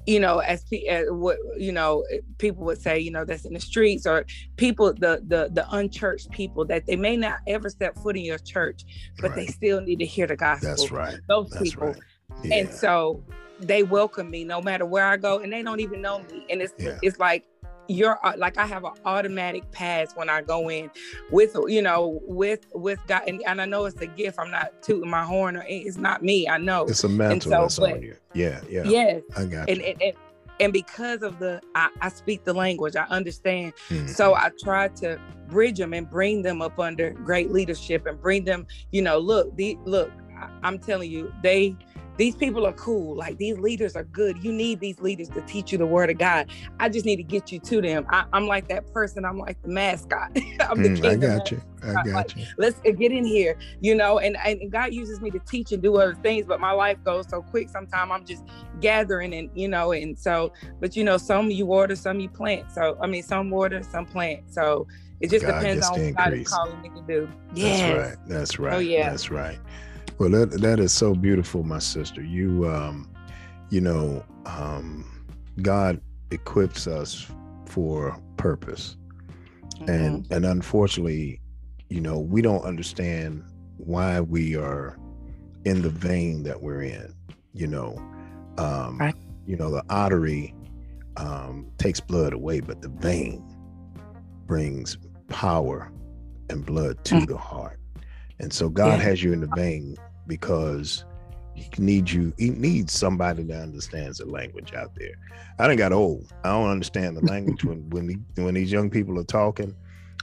you 0.07 0.21
know, 0.21 0.39
as, 0.41 0.65
as 0.89 1.07
what 1.11 1.39
you 1.57 1.73
know, 1.73 2.05
eh, 2.13 2.19
people 2.39 2.65
would 2.65 2.81
say, 2.81 2.99
you 2.99 3.11
know, 3.11 3.25
that's 3.25 3.45
in 3.45 3.55
the 3.55 3.61
streets 3.61 4.07
or 4.07 4.27
people, 4.57 4.93
the 4.93 5.23
the 5.27 5.51
the 5.53 5.67
unchurched 5.71 6.31
people 6.31 6.65
that 6.67 6.87
they 6.87 6.97
may 6.97 7.17
not 7.17 7.39
ever 7.47 7.69
step 7.71 7.97
foot 7.99 8.17
in 8.17 8.25
your 8.25 8.39
church, 8.39 8.83
but 9.21 9.35
they 9.35 9.47
still 9.47 9.81
need 9.81 9.99
to 9.99 10.07
hear 10.07 10.27
the 10.27 10.37
gospel. 10.37 10.69
That's 10.69 10.91
right. 10.91 11.17
Those 11.29 11.51
That's 11.51 11.71
people, 11.71 11.89
right. 11.89 11.97
Yeah. 12.43 12.57
and 12.57 12.73
so 12.75 13.23
they 13.61 13.83
welcome 13.83 14.31
me 14.31 14.45
no 14.45 14.61
matter 14.61 14.85
where 14.85 15.07
I 15.07 15.17
go, 15.17 15.39
and 15.39 15.53
they 15.53 15.63
don't 15.63 15.81
even 15.81 16.03
know 16.03 16.19
me, 16.19 16.45
and 16.51 16.61
it's 16.61 16.75
Yeah. 16.79 16.99
it's 17.03 17.19
like 17.19 17.45
you're 17.89 18.19
uh, 18.25 18.33
like 18.37 18.57
I 18.59 18.67
have 18.67 18.85
an 18.85 18.93
automatic 19.05 19.71
pass 19.73 20.15
when 20.15 20.29
I 20.31 20.43
go 20.43 20.69
in 20.71 20.91
with 21.31 21.57
you 21.69 21.83
know 21.83 22.21
with 22.27 22.67
with 22.75 22.99
God, 23.07 23.23
and, 23.27 23.43
and 23.47 23.61
I 23.61 23.67
know 23.67 23.85
it's 23.85 24.01
a 24.01 24.07
gift. 24.07 24.39
I'm 24.39 24.51
not 24.51 24.83
tooting 24.83 25.11
my 25.11 25.25
horn, 25.25 25.57
or 25.57 25.65
it's 25.69 25.97
not 25.97 26.23
me. 26.23 26.49
I 26.49 26.59
know. 26.59 26.85
it's 26.87 27.05
a 27.05 27.09
mantle 27.09 27.51
so, 27.51 27.61
that's 27.63 27.79
but- 27.79 27.93
on 27.95 28.03
you. 28.03 28.17
Yeah, 28.35 28.61
yeah. 28.69 28.85
Yes, 28.85 29.23
I 29.37 29.45
got 29.45 29.69
and 29.69 29.79
you. 29.79 29.85
and, 29.87 30.03
and 30.03 30.13
and 30.61 30.73
because 30.73 31.23
of 31.23 31.39
the 31.41 31.61
I, 31.75 31.89
I 32.01 32.09
speak 32.11 32.45
the 32.45 32.55
language 32.55 32.95
i 32.95 33.03
understand 33.07 33.73
Mhm. 33.89 34.09
so 34.09 34.35
i 34.37 34.51
try 34.63 34.87
to 34.89 35.19
bridge 35.49 35.79
them 35.79 35.93
and 35.93 36.09
bring 36.09 36.43
them 36.43 36.63
up 36.63 36.79
under 36.79 37.11
great 37.11 37.51
leadership 37.51 38.07
and 38.07 38.21
bring 38.21 38.45
them 38.45 38.65
you 38.93 39.03
know 39.03 39.19
look 39.19 39.55
the 39.57 39.77
look 39.85 40.13
I, 40.39 40.49
i'm 40.63 40.79
telling 40.79 41.11
you 41.11 41.33
they 41.43 41.77
these 42.17 42.37
people 42.37 42.67
are 42.67 42.73
cool. 42.75 43.17
Like 43.17 43.39
these 43.39 43.59
leaders 43.59 43.97
are 43.97 44.05
good. 44.05 44.43
You 44.43 44.53
need 44.53 44.81
these 44.81 45.01
leaders 45.01 45.29
to 45.31 45.41
teach 45.43 45.73
you 45.73 45.79
the 45.79 45.87
word 45.87 46.11
of 46.11 46.19
god. 46.19 46.51
I 46.81 46.89
just 46.89 47.05
need 47.07 47.17
to 47.17 47.23
get 47.25 47.51
you 47.53 47.59
to 47.61 47.81
them. 47.81 48.07
I, 48.11 48.25
i'm 48.33 48.47
like 48.47 48.69
that 48.69 48.93
person. 48.93 49.25
I'm 49.25 49.39
like 49.39 49.61
the 49.63 49.69
mascot. 49.69 50.31
I'm 50.71 50.83
the 50.83 50.91
Mm, 50.91 51.01
king 51.01 51.25
I 51.25 51.27
got 51.39 51.51
you. 51.51 51.63
I 51.83 51.97
Like, 51.97 52.07
got 52.07 52.37
you. 52.37 52.47
let's 52.59 52.81
get 52.81 53.13
in 53.13 53.25
here 53.25 53.57
you 53.81 53.95
know 53.95 54.19
and, 54.19 54.37
and 54.45 54.73
god 54.73 54.93
uses 54.95 55.21
me 55.21 55.31
to 55.31 55.39
teach 55.41 55.71
and 55.73 55.83
do 55.83 55.97
other 55.97 56.15
things 56.23 56.45
but 56.47 56.61
my 56.61 56.73
life 56.73 56.99
goes 57.05 57.27
so 57.29 57.43
quick 57.43 57.69
sometimes. 57.71 58.11
I'm 58.13 58.25
just 58.25 58.43
gathering 58.81 59.35
and 59.35 59.51
you 59.55 59.69
know 59.69 59.93
and 59.93 60.19
so 60.19 60.53
but 60.81 60.97
you 60.97 61.05
know 61.05 61.17
some 61.19 61.51
you 61.51 61.67
water 61.67 61.97
some 61.97 62.21
you 62.21 62.29
plant. 62.31 62.71
So 62.73 62.97
i 63.03 63.07
mean 63.07 63.23
some 63.23 63.51
water 63.51 63.83
some 63.83 64.07
plant. 64.07 64.41
So 64.49 64.87
it 65.21 65.31
just 65.31 65.47
God 65.47 65.61
depends 65.61 65.83
on 65.85 65.93
what 66.01 66.17
god 66.17 66.33
is 66.35 66.49
calling 66.49 66.81
me 66.83 66.91
to 66.91 67.03
do. 67.07 67.33
That's 67.53 67.83
right. 67.85 68.17
That's 68.27 68.59
right. 68.59 68.75
Oh 68.75 68.79
yeah. 68.79 69.11
That's 69.11 69.31
right. 69.31 69.59
Well, 70.19 70.31
that 70.31 70.53
that 70.61 70.79
is 70.79 70.93
so 70.93 71.15
beautiful, 71.15 71.63
my 71.65 71.79
sister. 71.81 72.23
You 72.23 72.69
um, 72.69 73.11
you 73.71 73.81
know, 73.81 74.25
um, 74.47 75.25
God 75.63 76.01
equips 76.31 76.87
us 76.87 77.27
for 77.67 78.19
purpose. 78.37 78.97
Mhm. 79.81 79.89
and 79.89 80.27
and 80.33 80.47
unfortunately 80.47 81.41
you 81.91 82.01
know 82.01 82.19
we 82.19 82.41
don't 82.41 82.63
understand 82.65 83.43
why 83.77 84.21
we 84.21 84.55
are 84.57 84.97
in 85.65 85.83
the 85.83 85.89
vein 85.91 86.45
that 86.45 86.63
we're 86.63 86.83
in 86.83 87.13
you 87.53 87.67
know 87.67 87.97
um 88.57 88.99
Right. 88.99 89.15
you 89.47 89.57
know 89.57 89.71
the 89.71 89.83
artery 89.91 90.55
um 91.17 91.67
takes 91.79 91.99
blood 92.01 92.33
away 92.33 92.61
but 92.61 92.81
the 92.83 92.89
vein 92.89 93.43
brings 94.47 94.97
power 95.29 95.91
and 96.51 96.65
blood 96.65 97.03
to 97.05 97.17
Mm. 97.17 97.27
the 97.27 97.37
heart 97.37 97.79
and 98.41 98.53
so 98.53 98.69
god 98.69 98.99
Yeah. 98.99 99.05
has 99.05 99.23
you 99.23 99.33
in 99.33 99.41
the 99.41 99.47
vein 99.49 99.97
because 100.27 101.05
he 101.55 101.69
needs 101.79 102.13
you 102.13 102.33
he 102.39 102.51
needs 102.51 102.93
somebody 102.93 103.43
that 103.45 103.63
understands 103.63 104.19
the 104.19 104.27
language 104.27 104.73
out 104.75 104.91
there 104.97 105.13
i 105.59 105.67
done 105.69 105.77
got 105.77 105.93
old 105.93 106.27
i 106.45 106.49
don't 106.51 106.71
understand 106.71 107.17
the 107.17 107.21
language 107.23 107.65
when 107.65 107.89
when, 107.91 108.07
the, 108.07 108.43
when 108.43 108.55
these 108.55 108.73
young 108.73 108.91
people 108.91 109.19
are 109.19 109.25
talking 109.25 109.75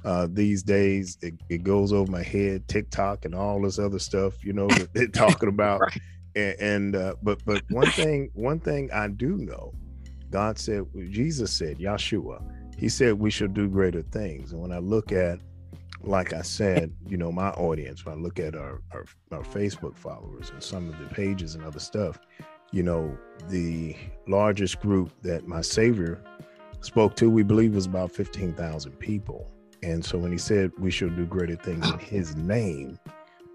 uh 0.04 0.28
these 0.32 0.63
days 0.63 1.17
it, 1.21 1.34
it 1.50 1.63
goes 1.63 1.93
over 1.93 2.12
my 2.12 2.24
head 2.24 2.67
tiktok 2.67 3.24
and 3.26 3.36
all 3.36 3.62
this 3.62 3.80
other 3.80 4.00
stuff 4.00 4.43
you 4.43 4.52
know 4.54 4.67
that 4.74 4.93
they're 4.93 5.08
talking 5.08 5.50
about 5.58 5.80
Right. 5.82 6.02
and, 6.36 6.56
and 6.60 6.95
uh 6.95 7.15
but 7.21 7.39
but 7.45 7.62
one 7.69 7.91
thing 7.91 8.30
one 8.34 8.60
thing 8.60 8.89
i 8.91 9.08
do 9.08 9.38
know 9.38 9.71
god 10.32 10.58
said 10.58 10.84
jesus 11.10 11.52
said 11.54 11.78
yeshua 11.78 12.41
he 12.78 12.89
said 12.89 13.13
we 13.13 13.30
shall 13.30 13.47
do 13.47 13.69
greater 13.69 14.02
things 14.02 14.52
and 14.54 14.62
when 14.62 14.71
i 14.71 14.80
look 14.80 15.12
at 15.12 15.39
like 16.04 16.34
I 16.34 16.42
said, 16.42 16.92
you 17.08 17.18
know, 17.18 17.32
my 17.32 17.50
audience, 17.52 18.06
when 18.06 18.16
I 18.16 18.18
look 18.18 18.40
at 18.40 18.56
our, 18.56 18.82
our, 18.92 19.06
our 19.32 19.44
Facebook 19.44 19.98
followers 19.98 20.50
and 20.52 20.62
some 20.62 20.90
of 20.90 20.98
the 21.00 21.06
pages 21.14 21.56
and 21.56 21.64
other 21.64 21.80
stuff, 21.80 22.20
you 22.72 22.84
know, 22.84 23.18
the 23.50 23.96
largest 24.28 24.80
group 24.82 25.12
that 25.24 25.48
my 25.48 25.62
Savior 25.62 26.22
spoke 26.82 27.16
to, 27.18 27.30
we 27.30 27.44
believe 27.44 27.76
was 27.76 27.86
about 27.86 28.12
15,000 28.12 28.92
people. 29.00 29.52
And 29.84 30.04
so 30.06 30.18
when 30.18 30.32
he 30.32 30.38
said 30.38 30.72
we 30.80 30.92
shall 30.92 31.10
do 31.10 31.26
greater 31.26 31.56
things 31.56 31.90
in 31.90 32.00
his 32.00 32.36
name, 32.36 33.00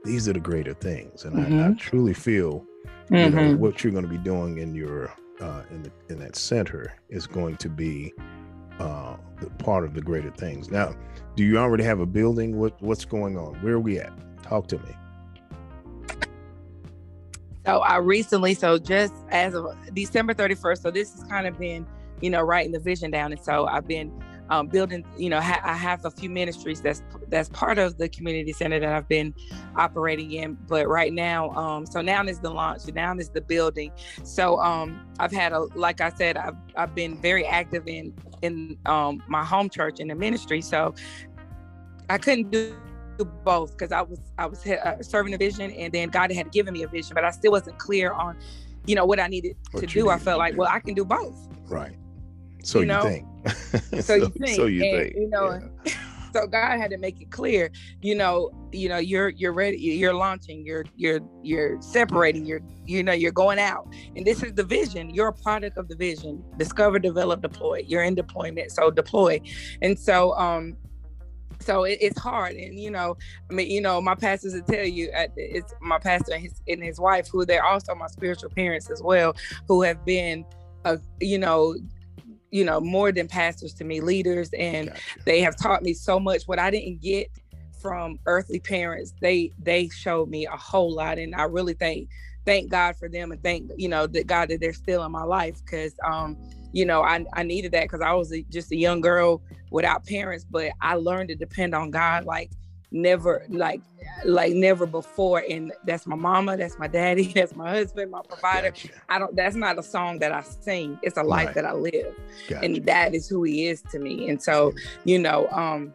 these 0.05 0.29
are 0.29 0.33
the 0.33 0.41
greater 0.41 0.75
things. 0.75 1.25
And 1.25 1.41
I, 1.41 1.69
I 1.71 1.73
truly 1.75 2.15
feel, 2.15 2.65
you 3.11 3.31
know, 3.31 3.39
Mhm. 3.39 3.59
what 3.59 3.83
you're 3.83 3.93
going 3.93 4.05
to 4.05 4.11
be 4.11 4.19
doing 4.19 4.59
in 4.59 4.75
your, 4.75 5.13
uh, 5.41 5.63
in, 5.71 5.83
the, 5.83 5.93
in 6.09 6.19
that 6.19 6.37
center 6.37 6.95
is 7.09 7.27
going 7.27 7.57
to 7.59 7.69
be 7.69 8.13
uh, 8.81 9.06
part 9.59 9.85
of 9.85 9.95
the 9.95 10.01
greater 10.01 10.31
things. 10.31 10.71
Now, 10.71 10.95
do 11.35 11.45
you 11.45 11.59
already 11.59 11.85
have 11.85 12.01
a 12.01 12.07
building? 12.07 12.59
What 12.59 12.81
what's 12.83 13.05
going 13.05 13.37
on? 13.37 13.55
Where 13.57 13.75
are 13.75 13.81
we 13.81 13.99
at? 13.99 14.13
Talk 14.43 14.69
to 14.69 14.79
me. 14.79 14.97
So 17.67 17.81
I 17.81 17.97
recently, 17.97 18.55
so 18.55 18.79
just 18.79 19.13
as 19.31 19.55
of 19.55 19.67
December 19.93 20.35
31st, 20.35 20.83
so 20.83 20.91
this 20.93 21.13
has 21.15 21.25
kind 21.25 21.49
of 21.49 21.59
been, 21.59 21.85
you 22.21 22.31
know, 22.31 22.41
writing 22.43 22.71
the 22.71 22.79
vision 22.79 23.11
down. 23.11 23.33
And 23.33 23.43
so 23.43 23.67
I've 23.67 23.89
been 23.89 24.13
um, 24.51 24.69
building, 24.69 25.05
you 25.19 25.29
know, 25.29 25.41
ha- 25.41 25.61
I 25.65 25.75
have 25.75 26.05
a 26.05 26.11
few 26.11 26.31
ministries 26.31 26.81
that's 26.81 27.03
that's 27.29 27.49
part 27.49 27.79
of 27.79 27.99
the 27.99 28.09
community 28.09 28.53
center 28.53 28.79
that 28.79 28.93
I've 28.93 29.09
been 29.09 29.35
operating 29.75 30.31
in. 30.31 30.57
But 30.69 30.87
right 30.87 31.13
now, 31.13 31.51
um, 31.51 31.87
so 31.87 32.01
now 32.01 32.23
is 32.23 32.39
the 32.39 32.51
launch, 32.51 32.87
now 32.95 33.17
is 33.17 33.31
the 33.31 33.41
building. 33.41 33.91
So 34.23 34.61
um, 34.61 35.05
I've 35.19 35.33
had 35.33 35.53
a, 35.53 35.61
like 35.75 36.01
I 36.01 36.11
said, 36.11 36.37
I've 36.37 36.55
I've 36.77 36.95
been 36.95 37.21
very 37.21 37.45
active 37.45 37.89
in 37.89 38.15
in 38.47 38.79
um, 38.87 39.23
my 39.29 39.45
home 39.45 39.69
church 39.69 40.01
in 40.01 40.09
the 40.09 40.15
ministry. 40.15 40.61
So 40.63 40.95
I 42.09 42.19
couldn't 42.19 42.51
do 42.51 42.75
both 43.45 43.73
because 43.73 43.93
I 43.93 44.03
was 44.03 44.21
I 44.39 44.47
was 44.47 44.67
uh, 44.67 45.03
serving 45.03 45.35
a 45.35 45.39
vision 45.39 45.71
and 45.73 45.93
then 45.93 46.09
God 46.09 46.31
had 46.33 46.53
given 46.53 46.73
me 46.75 46.83
a 46.83 46.89
vision, 46.89 47.15
but 47.15 47.25
I 47.25 47.31
still 47.31 47.53
wasn't 47.53 47.79
clear 47.79 48.13
on, 48.13 48.37
you 48.87 48.95
know, 48.95 49.05
what 49.07 49.19
I 49.21 49.27
needed 49.27 49.57
What 49.73 49.81
to 49.81 49.87
do. 49.87 50.09
I 50.11 50.19
felt 50.19 50.39
like, 50.39 50.53
do. 50.53 50.59
well, 50.61 50.71
I 50.71 50.81
can 50.81 50.95
do 50.95 51.05
both. 51.05 51.49
Right. 51.69 51.97
So 52.63 52.79
You 52.79 52.83
you, 52.83 52.87
know? 52.93 53.03
think. 53.03 53.27
So 54.03 54.15
you 54.15 54.29
think, 54.29 54.57
So 54.57 54.67
you 54.67 54.83
and, 54.85 55.03
think. 55.03 55.15
you 55.17 55.29
know, 55.31 55.61
yeah. 55.85 55.93
so 56.37 56.47
God 56.47 56.79
had 56.79 56.91
to 56.91 56.99
make 56.99 57.21
it 57.21 57.31
clear, 57.31 57.71
you 58.03 58.15
know, 58.15 58.51
you 58.73 58.89
know, 58.89 58.99
you're 58.99 59.31
you're 59.31 59.53
ready, 59.53 59.79
you're 59.79 60.15
launching, 60.15 60.67
you're 60.67 60.85
you're 60.95 61.21
you're 61.43 61.81
separating, 61.81 62.45
you're 62.45 62.61
you 62.85 63.03
know, 63.03 63.13
you're 63.13 63.33
going 63.33 63.59
out. 63.59 63.89
And 64.15 64.27
this 64.27 64.43
is 64.43 64.53
the 64.53 64.65
vision. 64.65 65.11
You're 65.11 65.29
a 65.29 65.33
product 65.33 65.79
of 65.79 65.89
the 65.89 65.97
vision. 65.97 66.45
Discover, 66.59 66.99
develop, 66.99 67.41
deploy. 67.41 67.85
You're 67.87 68.03
in 68.03 68.15
deployment. 68.15 68.71
So 68.71 68.91
deploy. 68.91 69.41
And 69.81 69.99
so 69.99 70.37
um 70.37 70.77
so 71.59 71.85
it, 71.85 71.97
it's 72.03 72.21
hard 72.21 72.55
and 72.55 72.79
you 72.79 72.91
know 72.91 73.17
i 73.51 73.55
mean 73.55 73.71
you 73.71 73.81
know 73.81 73.99
my 73.99 74.15
pastors 74.15 74.53
will 74.53 74.61
tell 74.61 74.85
you 74.85 75.11
uh, 75.17 75.27
it's 75.37 75.73
my 75.81 75.99
pastor 75.99 76.35
and 76.35 76.43
his, 76.43 76.61
and 76.69 76.83
his 76.83 77.01
wife 77.01 77.29
who 77.33 77.47
they're 77.47 77.65
also 77.65 77.95
my 77.95 78.09
spiritual 78.09 78.51
parents 78.51 78.91
as 78.91 79.01
well 79.03 79.35
who 79.67 79.81
have 79.81 80.05
been 80.05 80.45
uh, 80.85 80.99
you 81.19 81.39
know 81.39 81.75
you 82.51 82.65
know 82.65 82.81
more 82.81 83.13
than 83.13 83.27
pastors 83.29 83.75
to 83.75 83.85
me 83.85 84.01
leaders 84.01 84.51
and 84.59 84.89
gotcha. 84.89 85.01
they 85.25 85.41
have 85.41 85.57
taught 85.57 85.83
me 85.83 85.93
so 85.93 86.19
much 86.19 86.45
what 86.47 86.59
i 86.59 86.71
didn't 86.71 87.01
get 87.01 87.29
from 87.81 88.19
earthly 88.27 88.61
parents 88.61 89.15
they 89.21 89.53
they 89.63 89.89
showed 89.89 90.29
me 90.29 90.47
a 90.47 90.57
whole 90.57 90.93
lot 90.93 91.19
and 91.19 91.35
i 91.35 91.43
really 91.43 91.75
thank 91.75 92.09
thank 92.45 92.71
god 92.71 92.97
for 92.97 93.09
them 93.09 93.33
and 93.33 93.43
thank 93.43 93.71
you 93.77 93.89
know 93.89 94.07
that 94.07 94.27
god 94.27 94.49
that 94.49 94.61
they're 94.61 94.73
still 94.73 95.05
in 95.05 95.13
my 95.13 95.23
life 95.23 95.61
because 95.65 95.95
um 96.05 96.37
you 96.73 96.85
know 96.85 97.03
i, 97.03 97.25
I 97.35 97.43
needed 97.43 97.73
that 97.73 97.85
because 97.85 98.01
i 98.01 98.13
was 98.13 98.33
a, 98.33 98.43
just 98.45 98.73
a 98.73 98.77
young 98.77 99.01
girl 99.01 99.43
without 99.71 100.07
parents 100.07 100.45
but 100.49 100.71
i 100.81 100.95
learned 100.95 101.29
to 101.29 101.35
depend 101.35 101.75
on 101.75 101.91
god 101.91 102.25
like 102.25 102.51
never 102.91 103.45
like 103.49 103.81
like 104.25 104.53
never 104.53 104.87
before 104.87 105.43
and 105.49 105.73
that's 105.85 106.07
my 106.07 106.15
mama 106.15 106.57
that's 106.57 106.79
my 106.79 106.87
daddy 106.87 107.33
that's 107.35 107.55
my 107.55 107.69
husband 107.69 108.11
my 108.11 108.21
provider 108.29 108.71
gotcha. 108.71 108.89
i 109.09 109.19
don't 109.19 109.35
that's 109.35 109.57
not 109.57 109.79
a 109.79 109.83
song 109.83 110.19
that 110.19 110.33
i 110.33 110.41
sing 110.41 110.99
it's 111.03 111.17
a 111.17 111.23
life 111.23 111.47
right. 111.47 111.55
that 111.55 111.65
i 111.65 111.73
live 111.73 112.15
gotcha. 112.49 112.65
and 112.65 112.85
that 112.87 113.15
is 113.15 113.29
who 113.29 113.43
he 113.43 113.67
is 113.67 113.83
to 113.83 113.99
me 113.99 114.29
and 114.29 114.41
so 114.41 114.73
you 115.05 115.19
know 115.19 115.49
um 115.51 115.93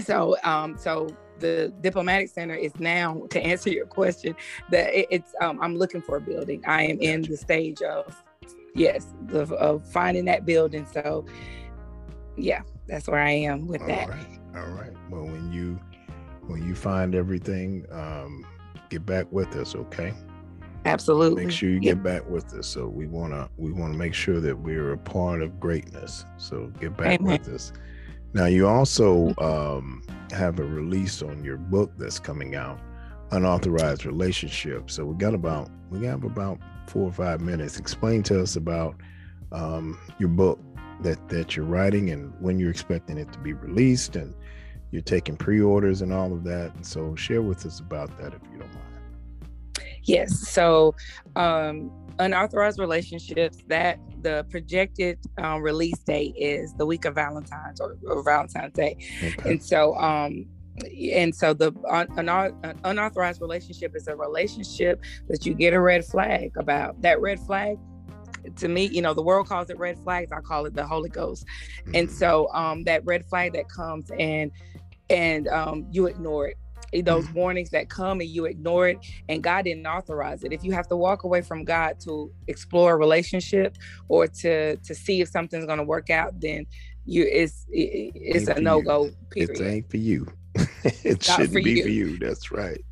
so 0.00 0.36
um 0.44 0.76
so 0.76 1.08
the 1.38 1.72
diplomatic 1.80 2.28
center 2.28 2.54
is 2.54 2.78
now 2.78 3.22
to 3.30 3.40
answer 3.40 3.70
your 3.70 3.86
question 3.86 4.34
that 4.70 4.92
it, 4.92 5.06
it's 5.10 5.32
um, 5.40 5.58
i'm 5.62 5.76
looking 5.76 6.02
for 6.02 6.16
a 6.16 6.20
building 6.20 6.62
i 6.66 6.82
am 6.82 6.96
gotcha. 6.96 7.12
in 7.12 7.22
the 7.22 7.36
stage 7.36 7.80
of 7.82 8.22
yes 8.74 9.06
of, 9.32 9.52
of 9.52 9.86
finding 9.90 10.24
that 10.24 10.44
building 10.44 10.86
so 10.92 11.24
yeah 12.36 12.62
that's 12.88 13.08
where 13.08 13.20
i 13.20 13.30
am 13.30 13.66
with 13.66 13.80
all 13.82 13.86
that 13.86 14.08
right. 14.08 14.38
all 14.56 14.68
right 14.70 14.92
well 15.08 15.24
when 15.24 15.52
you 15.52 15.78
when 16.50 16.66
you 16.66 16.74
find 16.74 17.14
everything, 17.14 17.86
um, 17.92 18.44
get 18.88 19.06
back 19.06 19.30
with 19.30 19.54
us, 19.54 19.74
okay? 19.76 20.12
Absolutely. 20.84 21.44
Make 21.44 21.54
sure 21.54 21.68
you 21.68 21.78
get 21.78 22.02
back 22.02 22.28
with 22.28 22.52
us. 22.54 22.66
So 22.66 22.88
we 22.88 23.06
wanna 23.06 23.48
we 23.56 23.70
wanna 23.70 23.96
make 23.96 24.14
sure 24.14 24.40
that 24.40 24.58
we're 24.58 24.92
a 24.92 24.98
part 24.98 25.42
of 25.42 25.60
greatness. 25.60 26.24
So 26.38 26.72
get 26.80 26.96
back 26.96 27.20
Amen. 27.20 27.38
with 27.38 27.48
us. 27.48 27.72
Now 28.32 28.46
you 28.46 28.66
also 28.66 29.34
um, 29.36 30.02
have 30.32 30.58
a 30.58 30.64
release 30.64 31.22
on 31.22 31.44
your 31.44 31.58
book 31.58 31.92
that's 31.98 32.18
coming 32.18 32.54
out, 32.54 32.80
unauthorized 33.30 34.06
relationship. 34.06 34.90
So 34.90 35.04
we 35.04 35.16
got 35.16 35.34
about 35.34 35.70
we 35.90 36.06
have 36.06 36.24
about 36.24 36.58
four 36.86 37.08
or 37.08 37.12
five 37.12 37.42
minutes. 37.42 37.78
Explain 37.78 38.22
to 38.24 38.40
us 38.42 38.56
about 38.56 38.96
um, 39.52 39.98
your 40.18 40.30
book 40.30 40.58
that 41.02 41.28
that 41.28 41.56
you're 41.56 41.66
writing 41.66 42.10
and 42.10 42.32
when 42.40 42.58
you're 42.58 42.70
expecting 42.70 43.18
it 43.18 43.30
to 43.34 43.38
be 43.38 43.52
released 43.52 44.16
and 44.16 44.34
you're 44.90 45.02
taking 45.02 45.36
pre-orders 45.36 46.02
and 46.02 46.12
all 46.12 46.32
of 46.32 46.44
that 46.44 46.74
and 46.74 46.84
so 46.84 47.14
share 47.14 47.42
with 47.42 47.64
us 47.66 47.80
about 47.80 48.16
that 48.18 48.34
if 48.34 48.40
you 48.52 48.58
don't 48.58 48.72
mind 48.74 49.84
yes 50.04 50.48
so 50.48 50.94
um 51.36 51.90
unauthorized 52.18 52.78
relationships 52.78 53.58
that 53.66 53.98
the 54.22 54.44
projected 54.50 55.18
um, 55.38 55.62
release 55.62 55.98
date 56.00 56.34
is 56.36 56.74
the 56.74 56.84
week 56.84 57.04
of 57.06 57.14
valentine's 57.14 57.80
or, 57.80 57.96
or 58.06 58.22
valentine's 58.22 58.74
day 58.74 58.96
okay. 59.22 59.50
and 59.50 59.62
so 59.62 59.96
um 59.96 60.46
and 61.12 61.34
so 61.34 61.52
the 61.52 61.72
un, 61.90 62.76
unauthorized 62.84 63.40
relationship 63.40 63.94
is 63.94 64.08
a 64.08 64.16
relationship 64.16 65.02
that 65.28 65.44
you 65.44 65.54
get 65.54 65.74
a 65.74 65.80
red 65.80 66.04
flag 66.04 66.52
about 66.56 67.00
that 67.02 67.20
red 67.20 67.38
flag 67.40 67.78
to 68.56 68.68
me, 68.68 68.86
you 68.86 69.02
know, 69.02 69.14
the 69.14 69.22
world 69.22 69.48
calls 69.48 69.70
it 69.70 69.78
red 69.78 69.98
flags. 69.98 70.32
I 70.32 70.40
call 70.40 70.66
it 70.66 70.74
the 70.74 70.86
Holy 70.86 71.10
Ghost. 71.10 71.44
Mm-hmm. 71.80 71.96
And 71.96 72.10
so 72.10 72.48
um, 72.52 72.84
that 72.84 73.04
red 73.04 73.24
flag 73.26 73.52
that 73.54 73.68
comes 73.68 74.10
and 74.18 74.50
and 75.10 75.48
um, 75.48 75.86
you 75.90 76.06
ignore 76.06 76.48
it. 76.48 76.56
Those 77.04 77.24
mm-hmm. 77.26 77.34
warnings 77.34 77.70
that 77.70 77.88
come 77.88 78.20
and 78.20 78.28
you 78.28 78.46
ignore 78.46 78.88
it 78.88 78.98
and 79.28 79.40
god 79.44 79.64
didn't 79.64 79.86
authorize 79.86 80.42
it. 80.42 80.52
If 80.52 80.64
you 80.64 80.72
have 80.72 80.88
to 80.88 80.96
walk 80.96 81.22
away 81.22 81.40
from 81.40 81.64
god 81.64 82.00
to 82.00 82.32
explore 82.48 82.94
a 82.94 82.96
relationship 82.96 83.76
or 84.08 84.26
to 84.26 84.76
to 84.76 84.94
see 84.94 85.20
if 85.20 85.28
something's 85.28 85.66
going 85.66 85.78
to 85.78 85.84
work 85.84 86.10
out 86.10 86.40
then 86.40 86.66
you 87.04 87.28
it's 87.30 87.64
it's 87.70 88.48
ain't 88.48 88.58
a 88.58 88.60
no-go 88.60 89.10
period. 89.30 89.60
it 89.60 89.64
ain't 89.64 89.90
for 89.90 89.98
you. 89.98 90.26
It 91.04 91.22
shouldn't 91.22 91.52
for 91.52 91.62
be 91.62 91.72
you. 91.72 91.82
for 91.82 91.88
you. 91.90 92.18
That's 92.18 92.50
right 92.50 92.82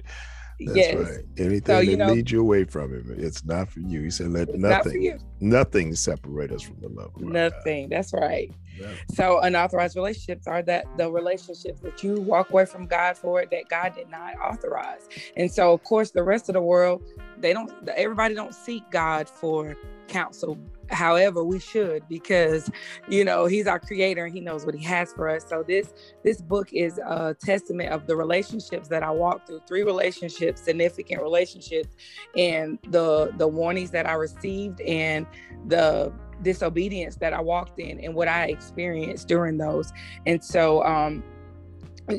that's 0.60 0.76
yes. 0.76 0.94
right. 0.96 1.24
Anything 1.38 1.62
so, 1.62 1.84
that 1.84 1.96
know, 1.96 2.12
leads 2.12 2.32
you 2.32 2.40
away 2.40 2.64
from 2.64 2.92
him, 2.92 3.14
it's 3.16 3.44
not 3.44 3.70
for 3.70 3.80
you. 3.80 4.02
He 4.02 4.10
said, 4.10 4.30
"Let 4.30 4.54
nothing, 4.54 5.18
nothing 5.40 5.94
separate 5.94 6.50
us 6.50 6.62
from 6.62 6.76
the 6.80 6.88
love 6.88 7.14
of 7.14 7.22
Nothing. 7.22 7.88
That's 7.88 8.12
right. 8.12 8.52
Yeah. 8.78 8.88
So 9.14 9.40
unauthorized 9.40 9.96
relationships 9.96 10.46
are 10.46 10.62
that 10.62 10.86
the 10.96 11.10
relationships 11.10 11.80
that 11.80 12.02
you 12.02 12.20
walk 12.20 12.50
away 12.50 12.64
from 12.64 12.86
God 12.86 13.16
for 13.16 13.44
that 13.44 13.68
God 13.68 13.94
did 13.94 14.10
not 14.10 14.34
authorize. 14.38 15.08
And 15.36 15.50
so, 15.52 15.72
of 15.72 15.82
course, 15.84 16.10
the 16.10 16.22
rest 16.22 16.48
of 16.48 16.54
the 16.54 16.62
world, 16.62 17.02
they 17.40 17.52
don't. 17.52 17.72
Everybody 17.96 18.34
don't 18.34 18.54
seek 18.54 18.88
God 18.90 19.28
for 19.28 19.76
counsel 20.08 20.58
however 20.90 21.44
we 21.44 21.58
should 21.58 22.02
because 22.08 22.70
you 23.08 23.24
know 23.24 23.44
he's 23.44 23.66
our 23.66 23.78
creator 23.78 24.24
and 24.24 24.34
he 24.34 24.40
knows 24.40 24.64
what 24.64 24.74
he 24.74 24.82
has 24.82 25.12
for 25.12 25.28
us 25.28 25.44
so 25.46 25.62
this 25.62 25.92
this 26.24 26.40
book 26.40 26.72
is 26.72 26.98
a 26.98 27.36
testament 27.38 27.90
of 27.90 28.06
the 28.06 28.16
relationships 28.16 28.88
that 28.88 29.02
i 29.02 29.10
walked 29.10 29.46
through 29.46 29.60
three 29.68 29.82
relationships 29.82 30.62
significant 30.62 31.20
relationships 31.20 31.94
and 32.36 32.78
the 32.88 33.30
the 33.36 33.46
warnings 33.46 33.90
that 33.90 34.08
i 34.08 34.14
received 34.14 34.80
and 34.80 35.26
the 35.66 36.10
disobedience 36.42 37.16
that 37.16 37.34
i 37.34 37.40
walked 37.40 37.78
in 37.78 38.00
and 38.00 38.14
what 38.14 38.28
i 38.28 38.46
experienced 38.46 39.28
during 39.28 39.58
those 39.58 39.92
and 40.26 40.42
so 40.42 40.82
um 40.84 41.22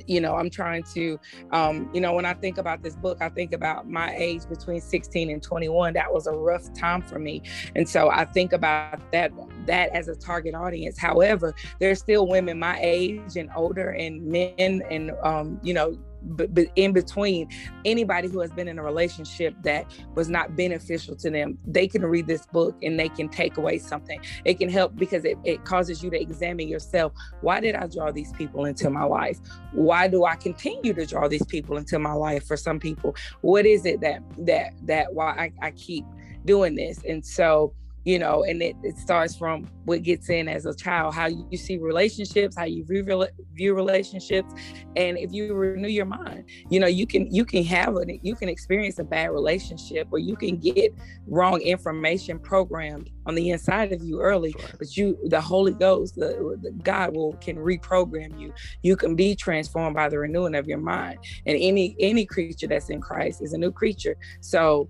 you 0.08 0.22
know 0.22 0.36
i'm 0.36 0.50
trying 0.50 0.84
to 0.84 1.20
um, 1.52 1.90
you 1.94 2.02
know 2.02 2.14
when 2.14 2.26
i 2.26 2.34
think 2.34 2.58
about 2.58 2.84
this 2.84 2.96
book 2.96 3.18
i 3.22 3.30
think 3.30 3.54
about 3.54 3.90
my 3.90 4.14
age 4.16 4.48
between 4.48 4.82
16 4.82 5.30
and 5.30 5.42
21 5.42 5.94
that 5.94 6.12
was 6.12 6.28
a 6.28 6.32
rough 6.32 6.72
time 6.74 7.02
for 7.02 7.20
me. 7.20 7.42
And 7.76 7.88
so 7.88 8.10
i 8.10 8.26
think 8.26 8.54
about 8.54 9.00
that 9.12 9.32
that 9.66 9.90
as 9.90 10.08
a 10.08 10.16
target 10.16 10.56
audience. 10.56 10.98
However 10.98 11.54
there's 11.80 12.00
still 12.00 12.28
women 12.28 12.60
my 12.60 12.80
age 12.82 13.36
and 13.36 13.50
older 13.56 13.90
and 13.92 14.26
men 14.26 14.82
and 14.90 15.12
um, 15.24 15.60
you 15.64 15.74
know 15.74 15.98
but, 16.22 16.54
but 16.54 16.68
in 16.76 16.94
between 16.94 17.50
anybody 17.86 18.28
who 18.28 18.40
has 18.40 18.52
been 18.52 18.68
in 18.68 18.80
a 18.80 18.84
relationship 18.84 19.56
that 19.64 19.86
was 20.16 20.30
not 20.30 20.56
beneficial 20.56 21.16
to 21.16 21.30
them 21.30 21.58
they 21.66 21.88
can 21.88 22.06
read 22.06 22.28
this 22.28 22.46
book 22.48 22.76
and 22.82 23.00
they 23.00 23.10
can 23.10 23.30
take 23.30 23.58
away 23.58 23.78
something. 23.78 24.20
It 24.46 24.60
can 24.60 24.70
help 24.70 24.96
because 24.96 25.26
it, 25.26 25.38
it 25.44 25.64
causes 25.66 26.04
you 26.04 26.10
to 26.10 26.20
examine 26.20 26.68
yourself. 26.68 27.14
Why 27.42 27.60
did 27.60 27.76
i 27.76 27.88
draw 27.88 28.12
these 28.12 28.32
people 28.34 28.66
into 28.66 28.90
my 28.90 29.04
life? 29.04 29.40
Why 29.72 30.08
do 30.08 30.26
i 30.26 30.36
continue 30.36 30.94
to 30.94 31.06
draw 31.06 31.28
these 31.28 31.46
people 31.46 31.78
into 31.78 32.00
my 32.00 32.14
life 32.14 32.46
for 32.46 32.58
some 32.58 32.80
people? 32.80 33.16
What 33.42 33.66
is 33.66 33.86
it 33.86 34.02
that 34.02 34.22
that 34.40 34.74
that 34.84 35.14
why 35.14 35.52
i, 35.62 35.68
I 35.68 35.72
keep 35.72 36.06
doing 36.46 36.76
this? 36.76 37.04
And 37.08 37.26
so 37.26 37.74
you 38.06 38.20
know 38.20 38.44
and 38.44 38.62
it, 38.62 38.76
it 38.84 38.98
starts 38.98 39.36
from 39.36 39.68
what 39.86 40.04
gets 40.04 40.30
in 40.30 40.48
as 40.48 40.66
a 40.66 40.76
child 40.76 41.14
how 41.14 41.28
you 41.28 41.58
see 41.58 41.78
relationships 41.78 42.56
how 42.58 42.66
you 42.66 42.86
view, 42.86 43.26
view 43.54 43.74
relationships 43.74 44.54
and 44.96 45.18
if 45.18 45.32
you 45.32 45.54
renew 45.54 45.88
your 45.88 46.06
mind 46.06 46.46
you 46.70 46.80
know 46.80 46.88
you 46.88 47.06
can 47.06 47.34
you 47.34 47.46
can 47.46 47.64
have 47.64 47.96
it 47.98 48.20
you 48.22 48.36
can 48.36 48.50
experience 48.50 49.00
a 49.00 49.04
bad 49.04 49.32
relationship 49.32 50.08
or 50.12 50.20
you 50.20 50.36
can 50.36 50.58
get 50.58 50.94
wrong 51.28 51.60
information 51.62 52.40
programmed 52.40 53.10
on 53.26 53.36
the 53.36 53.50
inside 53.50 53.92
of 53.92 54.02
you 54.04 54.20
early 54.22 54.56
but 54.78 54.96
you 54.96 55.18
the 55.26 55.42
holy 55.42 55.74
ghost 55.74 56.16
the, 56.16 56.58
the 56.62 56.72
god 56.84 57.16
will 57.16 57.34
can 57.34 57.58
reprogram 57.58 58.40
you. 58.40 58.54
You 58.84 58.96
can 58.96 59.16
be 59.16 59.36
transformed 59.36 59.96
by 59.96 60.10
the 60.10 60.20
renewing 60.20 60.56
of 60.56 60.68
your 60.68 60.78
mind. 60.78 61.20
And 61.46 61.58
any 61.60 61.96
any 62.00 62.26
creature 62.26 62.68
that's 62.68 62.90
in 62.90 63.02
christ 63.02 63.42
is 63.42 63.54
a 63.54 63.58
new 63.58 63.72
creature. 63.72 64.16
So 64.42 64.90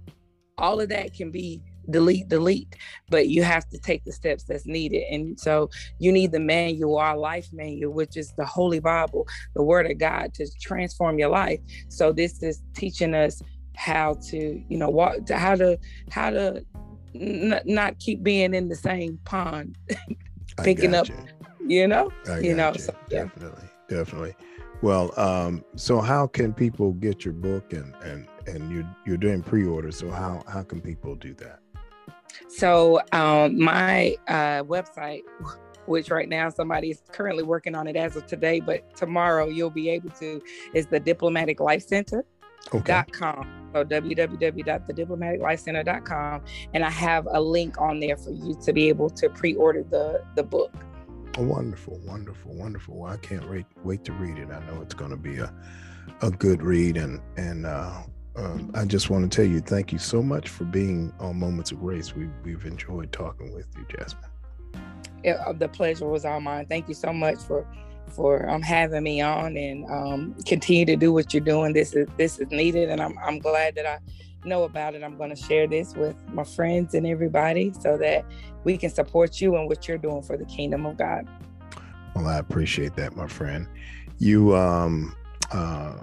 all 0.58 0.80
of 0.80 0.90
that 0.90 1.14
can 1.14 1.32
be 1.32 1.62
delete, 1.92 2.28
delete. 2.28 2.76
But 3.10 3.28
you 3.28 3.44
have 3.44 3.68
to 3.70 3.78
take 3.78 4.04
the 4.04 4.12
steps 4.12 4.44
that's 4.44 4.66
needed. 4.66 5.04
And 5.12 5.40
so 5.40 5.70
you 6.00 6.12
need 6.12 6.32
the 6.32 6.40
manual, 6.40 6.98
our 6.98 7.18
life 7.18 7.48
manual, 7.52 7.94
which 7.94 8.18
is 8.18 8.34
the 8.38 8.46
Holy 8.46 8.80
Bible, 8.80 9.28
the 9.56 9.64
Word 9.64 9.90
of 9.90 9.98
God 9.98 10.34
to 10.36 10.48
transform 10.60 11.20
your 11.20 11.30
life. 11.30 11.60
So 11.88 12.12
this 12.12 12.42
is 12.44 12.62
teaching 12.74 13.14
us 13.14 13.42
how 13.76 14.16
to, 14.30 14.64
you 14.68 14.78
know, 14.78 14.90
what, 14.90 15.30
how 15.30 15.56
to, 15.56 15.80
how 16.12 16.30
to 16.32 16.66
n- 17.16 17.62
not 17.66 18.00
keep 18.00 18.24
being 18.24 18.54
in 18.54 18.68
the 18.68 18.76
same 18.76 19.20
pond, 19.26 19.78
picking 20.64 20.94
up, 20.96 21.08
you. 21.08 21.16
you 21.68 21.88
know, 21.88 22.12
you 22.42 22.54
know, 22.56 22.74
you. 22.74 22.80
So, 22.80 22.96
yeah. 23.10 23.24
definitely, 23.24 23.70
definitely. 23.88 24.36
Well, 24.82 25.12
um, 25.20 25.66
so 25.76 26.00
how 26.00 26.28
can 26.28 26.54
people 26.54 26.94
get 26.94 27.26
your 27.26 27.34
book 27.34 27.74
and 27.74 27.94
and 28.02 28.28
and 28.48 28.72
you're 28.72 28.96
you're 29.06 29.18
doing 29.18 29.44
pre-order? 29.44 29.92
So 29.92 30.10
how 30.10 30.42
how 30.48 30.64
can 30.64 30.80
people 30.80 31.16
do 31.16 31.34
that? 31.36 31.60
So 32.48 33.02
um, 33.12 33.60
my 33.60 34.16
uh, 34.28 34.64
website 34.64 35.22
which 35.90 36.10
right 36.12 36.30
now 36.30 36.50
somebody 36.50 36.92
is 36.92 37.02
currently 37.12 37.44
working 37.44 37.74
on 37.74 37.88
it 37.88 37.96
as 37.96 38.16
of 38.16 38.28
today, 38.28 38.60
but 38.60 38.96
tomorrow 38.96 39.48
you'll 39.48 39.72
be 39.72 39.90
able 39.90 40.12
to, 40.12 40.40
is 40.74 40.86
the 40.86 41.00
Diplomatic 41.00 41.60
Life 41.60 41.82
Center. 41.82 42.24
Okay. 42.68 42.84
Dot 42.84 43.12
com. 43.12 43.72
So 43.74 43.84
www.thediplomaticlifecenter.com. 43.86 46.42
And 46.74 46.84
I 46.84 46.90
have 46.90 47.26
a 47.32 47.40
link 47.42 47.80
on 47.80 48.02
there 48.02 48.18
for 48.18 48.32
you 48.32 48.54
to 48.64 48.74
be 48.74 48.90
able 48.90 49.10
to 49.12 49.30
pre-order 49.30 49.84
the 49.84 50.22
the 50.36 50.44
book. 50.44 50.74
Oh, 51.38 51.44
wonderful, 51.44 52.02
wonderful, 52.06 52.54
wonderful. 52.54 53.06
I 53.06 53.16
can't 53.18 53.50
wait 53.50 53.66
wait 53.84 54.04
to 54.06 54.14
read 54.14 54.38
it. 54.38 54.50
I 54.52 54.60
know 54.68 54.82
it's 54.82 54.94
going 54.94 55.12
to 55.12 55.18
be 55.18 55.38
a 55.38 55.54
a 56.22 56.30
good 56.30 56.62
read, 56.62 56.98
and 56.98 57.22
and 57.38 57.66
uh, 57.66 58.04
um, 58.40 58.72
I 58.74 58.86
just 58.86 59.10
want 59.10 59.30
to 59.30 59.36
tell 59.36 59.50
you 59.50 59.60
thank 59.60 59.92
you 59.92 60.00
so 60.00 60.22
much 60.22 60.48
for 60.48 60.64
being 60.64 61.14
on 61.20 61.40
Moments 61.40 61.72
of 61.72 61.80
Grace. 61.80 62.16
We 62.16 62.30
we've 62.44 62.66
enjoyed 62.66 63.12
talking 63.12 63.54
with 63.54 63.68
you, 63.78 63.86
Jasmine. 63.90 64.24
It, 65.24 65.38
uh, 65.46 65.54
the 65.54 65.68
pleasure 65.68 66.08
was 66.08 66.24
all 66.24 66.40
mine. 66.40 66.66
Thank 66.68 66.88
you 66.88 66.94
so 66.94 67.12
much 67.12 67.40
for 67.40 67.68
for 68.08 68.50
um, 68.50 68.62
having 68.62 69.04
me 69.04 69.22
on 69.22 69.56
and 69.58 69.86
um, 69.90 70.36
continue 70.46 70.86
to 70.86 70.96
do 70.96 71.12
what 71.12 71.34
you're 71.34 71.44
doing. 71.44 71.74
This 71.74 71.94
is 71.94 72.08
this 72.18 72.40
is 72.40 72.50
needed, 72.50 72.90
and 72.90 73.02
I'm 73.02 73.18
I'm 73.20 73.40
glad 73.40 73.76
that 73.76 73.86
I 73.86 74.00
know 74.46 74.64
about 74.64 74.96
it. 74.96 75.04
I'm 75.04 75.18
going 75.18 75.32
to 75.32 75.36
share 75.36 75.68
this 75.68 75.94
with 75.96 76.16
my 76.30 76.46
friends 76.46 76.94
and 76.94 77.06
everybody 77.06 77.74
so 77.82 77.98
that 77.98 78.26
we 78.64 78.78
can 78.78 78.90
support 78.90 79.42
you 79.42 79.58
and 79.58 79.68
what 79.68 79.88
you're 79.88 79.98
doing 79.98 80.22
for 80.22 80.38
the 80.38 80.46
kingdom 80.46 80.86
of 80.86 80.98
God. 80.98 81.28
Well, 82.16 82.28
I 82.28 82.38
appreciate 82.38 82.96
that, 82.96 83.16
my 83.16 83.28
friend. 83.28 83.68
You 84.18 84.56
um 84.56 85.16
uh 85.52 86.00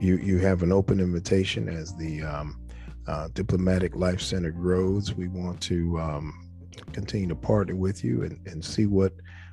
you 0.00 0.16
you 0.16 0.38
have 0.38 0.62
an 0.62 0.72
open 0.72 1.00
invitation 1.00 1.68
as 1.68 1.94
the 1.96 2.22
um, 2.22 2.58
uh, 3.06 3.28
diplomatic 3.34 3.94
life 3.94 4.20
center 4.20 4.50
grows. 4.50 5.14
We 5.14 5.28
want 5.28 5.60
to 5.62 5.98
um, 5.98 6.48
continue 6.92 7.28
to 7.28 7.36
partner 7.36 7.76
with 7.76 8.02
you 8.04 8.22
and, 8.22 8.38
and 8.46 8.64
see 8.64 8.86
what 8.86 9.12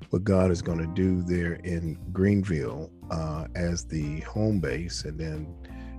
what 0.10 0.23
God 0.23 0.51
is 0.51 0.62
going 0.62 0.79
to 0.79 0.88
do 0.88 1.23
there 1.23 1.53
in 1.63 1.97
Greenville 2.12 2.91
uh, 3.10 3.47
as 3.56 3.86
the 3.86 4.19
home 4.21 4.60
base, 4.60 5.06
and 5.06 5.19
then 5.19 5.56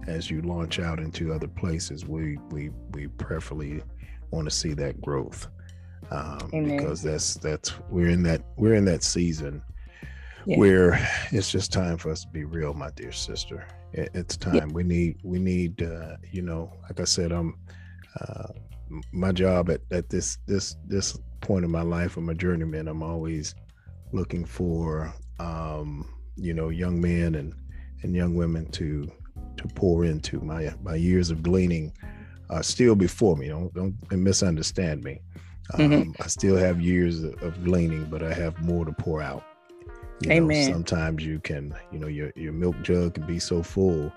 as 0.07 0.31
you 0.31 0.43
launch 0.43 0.79
out 0.79 1.01
into 1.01 1.33
other 1.33 1.49
places, 1.49 2.07
we 2.07 2.39
we 2.51 2.71
we 2.93 3.09
prayerfully 3.09 3.83
want 4.31 4.49
to 4.49 4.55
see 4.55 4.75
that 4.75 5.01
growth 5.01 5.49
um, 6.11 6.51
because 6.51 7.03
that's 7.03 7.35
that's 7.35 7.73
we're 7.89 8.09
in 8.09 8.23
that 8.25 8.43
we're 8.57 8.75
in 8.75 8.85
that 8.85 9.03
season 9.03 9.63
yeah. 10.47 10.59
where 10.59 11.09
it's 11.33 11.51
just 11.51 11.73
time 11.73 11.97
for 11.97 12.11
us 12.11 12.23
to 12.23 12.29
be 12.29 12.45
real, 12.45 12.75
my 12.75 12.91
dear 12.97 13.13
sister. 13.13 13.67
It, 13.93 14.11
it's 14.15 14.37
time 14.37 14.55
yeah. 14.55 14.65
we 14.67 14.83
need 14.83 15.19
we 15.23 15.39
need 15.39 15.83
uh, 15.83 16.17
you 16.31 16.43
know, 16.43 16.73
like 16.83 17.01
I 17.01 17.05
said, 17.05 17.33
I'm 17.33 17.59
uh, 18.21 18.49
my 19.13 19.33
job 19.33 19.71
at, 19.71 19.81
at 19.91 20.09
this 20.11 20.39
this 20.47 20.77
this 20.87 21.19
point 21.41 21.65
in 21.65 21.71
my 21.71 21.83
life, 21.83 22.17
I'm 22.17 22.29
a 22.29 22.35
journeyman. 22.35 22.89
I'm 22.89 23.03
always 23.03 23.55
looking 24.13 24.45
for 24.45 25.13
um, 25.39 26.09
you 26.37 26.55
know 26.55 26.69
young 26.69 27.01
men 27.01 27.35
and 27.35 27.55
and 28.03 28.15
young 28.15 28.35
women 28.35 28.71
to 28.73 29.11
to 29.57 29.69
pour 29.69 30.05
into. 30.05 30.41
My 30.41 30.73
my 30.83 30.97
years 30.97 31.31
of 31.31 31.43
gleaning 31.43 31.93
are 32.51 32.63
still 32.63 32.95
before 32.95 33.37
me. 33.37 33.49
Don't 33.49 33.73
don't 33.75 33.95
misunderstand 34.11 35.03
me. 35.05 35.21
Mm-hmm. 35.73 35.83
Um, 35.83 35.91
mm-hmm. 35.91 36.23
I 36.23 36.27
still 36.27 36.57
have 36.57 36.81
years 36.81 37.23
of 37.23 37.65
gleaning, 37.65 38.05
but 38.05 38.23
I 38.23 38.35
have 38.35 38.61
more 38.63 38.85
to 38.85 38.93
pour 38.93 39.23
out. 39.23 39.45
You 40.21 40.31
Amen. 40.31 40.67
Know, 40.67 40.73
sometimes 40.73 41.25
you 41.25 41.41
can, 41.41 41.75
you 41.93 41.99
know, 41.99 42.07
your 42.07 42.33
your 42.37 42.53
milk 42.53 42.81
jug 42.83 43.15
can 43.15 43.27
be 43.27 43.39
so 43.39 43.63
full, 43.63 44.13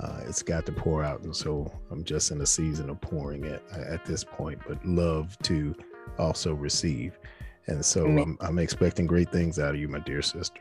uh, 0.00 0.20
it's 0.26 0.42
got 0.42 0.66
to 0.66 0.72
pour 0.72 1.04
out, 1.04 1.20
and 1.22 1.34
so 1.34 1.70
I'm 1.90 2.04
just 2.04 2.30
in 2.30 2.40
a 2.40 2.46
season 2.46 2.90
of 2.90 3.00
pouring 3.00 3.44
it 3.44 3.62
at 3.72 4.04
this 4.04 4.24
point. 4.24 4.60
But 4.66 4.84
love 4.84 5.38
to 5.42 5.74
also 6.18 6.54
receive. 6.54 7.18
And 7.68 7.84
so 7.84 8.06
I'm, 8.06 8.36
I'm 8.40 8.58
expecting 8.58 9.06
great 9.06 9.30
things 9.30 9.60
out 9.60 9.74
of 9.74 9.80
you, 9.80 9.86
my 9.86 10.00
dear 10.00 10.20
sister. 10.20 10.60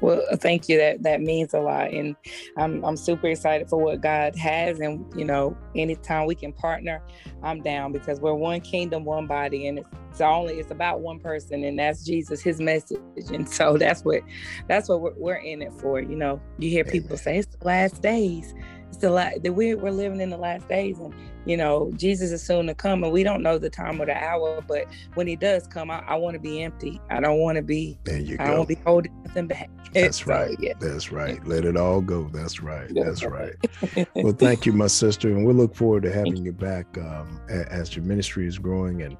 Well, 0.00 0.22
thank 0.36 0.68
you. 0.68 0.78
That 0.78 1.02
that 1.02 1.20
means 1.20 1.54
a 1.54 1.60
lot, 1.60 1.90
and 1.92 2.16
I'm 2.56 2.84
I'm 2.84 2.96
super 2.96 3.28
excited 3.28 3.68
for 3.68 3.78
what 3.78 4.00
God 4.00 4.36
has. 4.36 4.80
And 4.80 5.04
you 5.16 5.24
know, 5.24 5.56
anytime 5.74 6.26
we 6.26 6.34
can 6.34 6.52
partner, 6.52 7.02
I'm 7.42 7.62
down 7.62 7.92
because 7.92 8.20
we're 8.20 8.34
one 8.34 8.60
kingdom, 8.60 9.04
one 9.04 9.26
body, 9.26 9.68
and 9.68 9.78
it's, 9.78 9.88
it's 10.10 10.20
only 10.20 10.54
it's 10.54 10.70
about 10.70 11.00
one 11.00 11.20
person, 11.20 11.64
and 11.64 11.78
that's 11.78 12.04
Jesus, 12.04 12.42
His 12.42 12.60
message. 12.60 12.98
And 13.32 13.48
so 13.48 13.76
that's 13.76 14.04
what 14.04 14.22
that's 14.68 14.88
what 14.88 15.00
we're, 15.00 15.14
we're 15.16 15.36
in 15.36 15.62
it 15.62 15.72
for. 15.72 16.00
You 16.00 16.16
know, 16.16 16.40
you 16.58 16.70
hear 16.70 16.84
people 16.84 17.16
say 17.16 17.38
it's 17.38 17.56
the 17.56 17.64
last 17.64 18.02
days, 18.02 18.54
it's 18.94 19.02
the 19.02 19.10
last 19.10 19.42
that 19.42 19.52
we're 19.52 19.76
we're 19.76 19.90
living 19.90 20.20
in 20.20 20.30
the 20.30 20.36
last 20.36 20.68
days, 20.68 20.98
and 20.98 21.12
you 21.46 21.56
know, 21.56 21.90
Jesus 21.96 22.30
is 22.30 22.42
soon 22.42 22.66
to 22.66 22.74
come 22.74 23.04
and 23.04 23.12
we 23.12 23.22
don't 23.22 23.42
know 23.42 23.58
the 23.58 23.68
time 23.68 24.00
or 24.00 24.06
the 24.06 24.16
hour, 24.16 24.62
but 24.66 24.86
when 25.14 25.26
he 25.26 25.36
does 25.36 25.66
come, 25.66 25.90
I, 25.90 25.98
I 26.06 26.14
want 26.14 26.34
to 26.34 26.40
be 26.40 26.62
empty. 26.62 27.00
I 27.10 27.20
don't 27.20 27.38
want 27.38 27.56
to 27.56 27.62
be, 27.62 27.98
there 28.04 28.18
you 28.18 28.36
I 28.40 28.46
go. 28.46 28.56
don't 28.56 28.68
be 28.68 28.76
holding 28.76 29.12
nothing 29.24 29.48
back. 29.48 29.70
That's 29.92 30.24
so, 30.24 30.26
right. 30.26 30.56
Yeah. 30.58 30.72
That's 30.80 31.12
right. 31.12 31.46
Let 31.46 31.64
it 31.64 31.76
all 31.76 32.00
go. 32.00 32.28
That's 32.32 32.62
right. 32.62 32.90
That's 32.94 33.24
right. 33.24 33.54
well, 34.16 34.32
thank 34.32 34.66
you, 34.66 34.72
my 34.72 34.86
sister. 34.86 35.28
And 35.28 35.46
we 35.46 35.52
look 35.52 35.74
forward 35.74 36.04
to 36.04 36.12
having 36.12 36.44
you 36.44 36.52
back 36.52 36.86
um, 36.98 37.40
as 37.48 37.94
your 37.94 38.04
ministry 38.04 38.46
is 38.46 38.58
growing. 38.58 39.02
And 39.02 39.16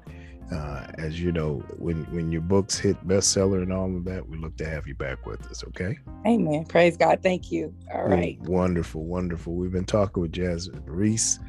uh, 0.51 0.87
as 0.97 1.19
you 1.19 1.31
know, 1.31 1.63
when, 1.77 2.03
when 2.13 2.31
your 2.31 2.41
books 2.41 2.77
hit 2.77 2.95
bestseller 3.07 3.63
and 3.63 3.73
all 3.73 3.95
of 3.95 4.05
that, 4.05 4.27
we 4.27 4.37
look 4.37 4.55
to 4.57 4.69
have 4.69 4.87
you 4.87 4.95
back 4.95 5.25
with 5.25 5.45
us. 5.47 5.63
Okay. 5.69 5.97
Amen. 6.25 6.65
Praise 6.65 6.97
God. 6.97 7.21
Thank 7.23 7.51
you. 7.51 7.73
All 7.93 8.05
right. 8.05 8.39
wonderful. 8.41 9.03
Wonderful. 9.05 9.53
We've 9.55 9.71
been 9.71 9.85
talking 9.85 10.21
with 10.21 10.31
Jasmine 10.31 10.83
Reese. 10.85 11.39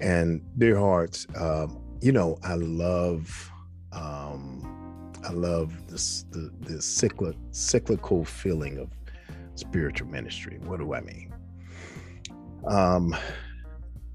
And 0.00 0.42
dear 0.58 0.78
hearts, 0.78 1.26
um, 1.36 1.80
you 2.00 2.10
know, 2.10 2.36
I 2.42 2.54
love, 2.54 3.50
um, 3.92 5.12
I 5.24 5.30
love 5.30 5.86
this 5.88 6.26
the 6.30 6.50
the 6.60 6.82
cyclic, 6.82 7.36
cyclical 7.52 8.24
feeling 8.24 8.78
of 8.78 8.90
spiritual 9.54 10.08
ministry. 10.08 10.58
What 10.64 10.80
do 10.80 10.92
I 10.92 11.00
mean? 11.00 11.32
Um, 12.66 13.16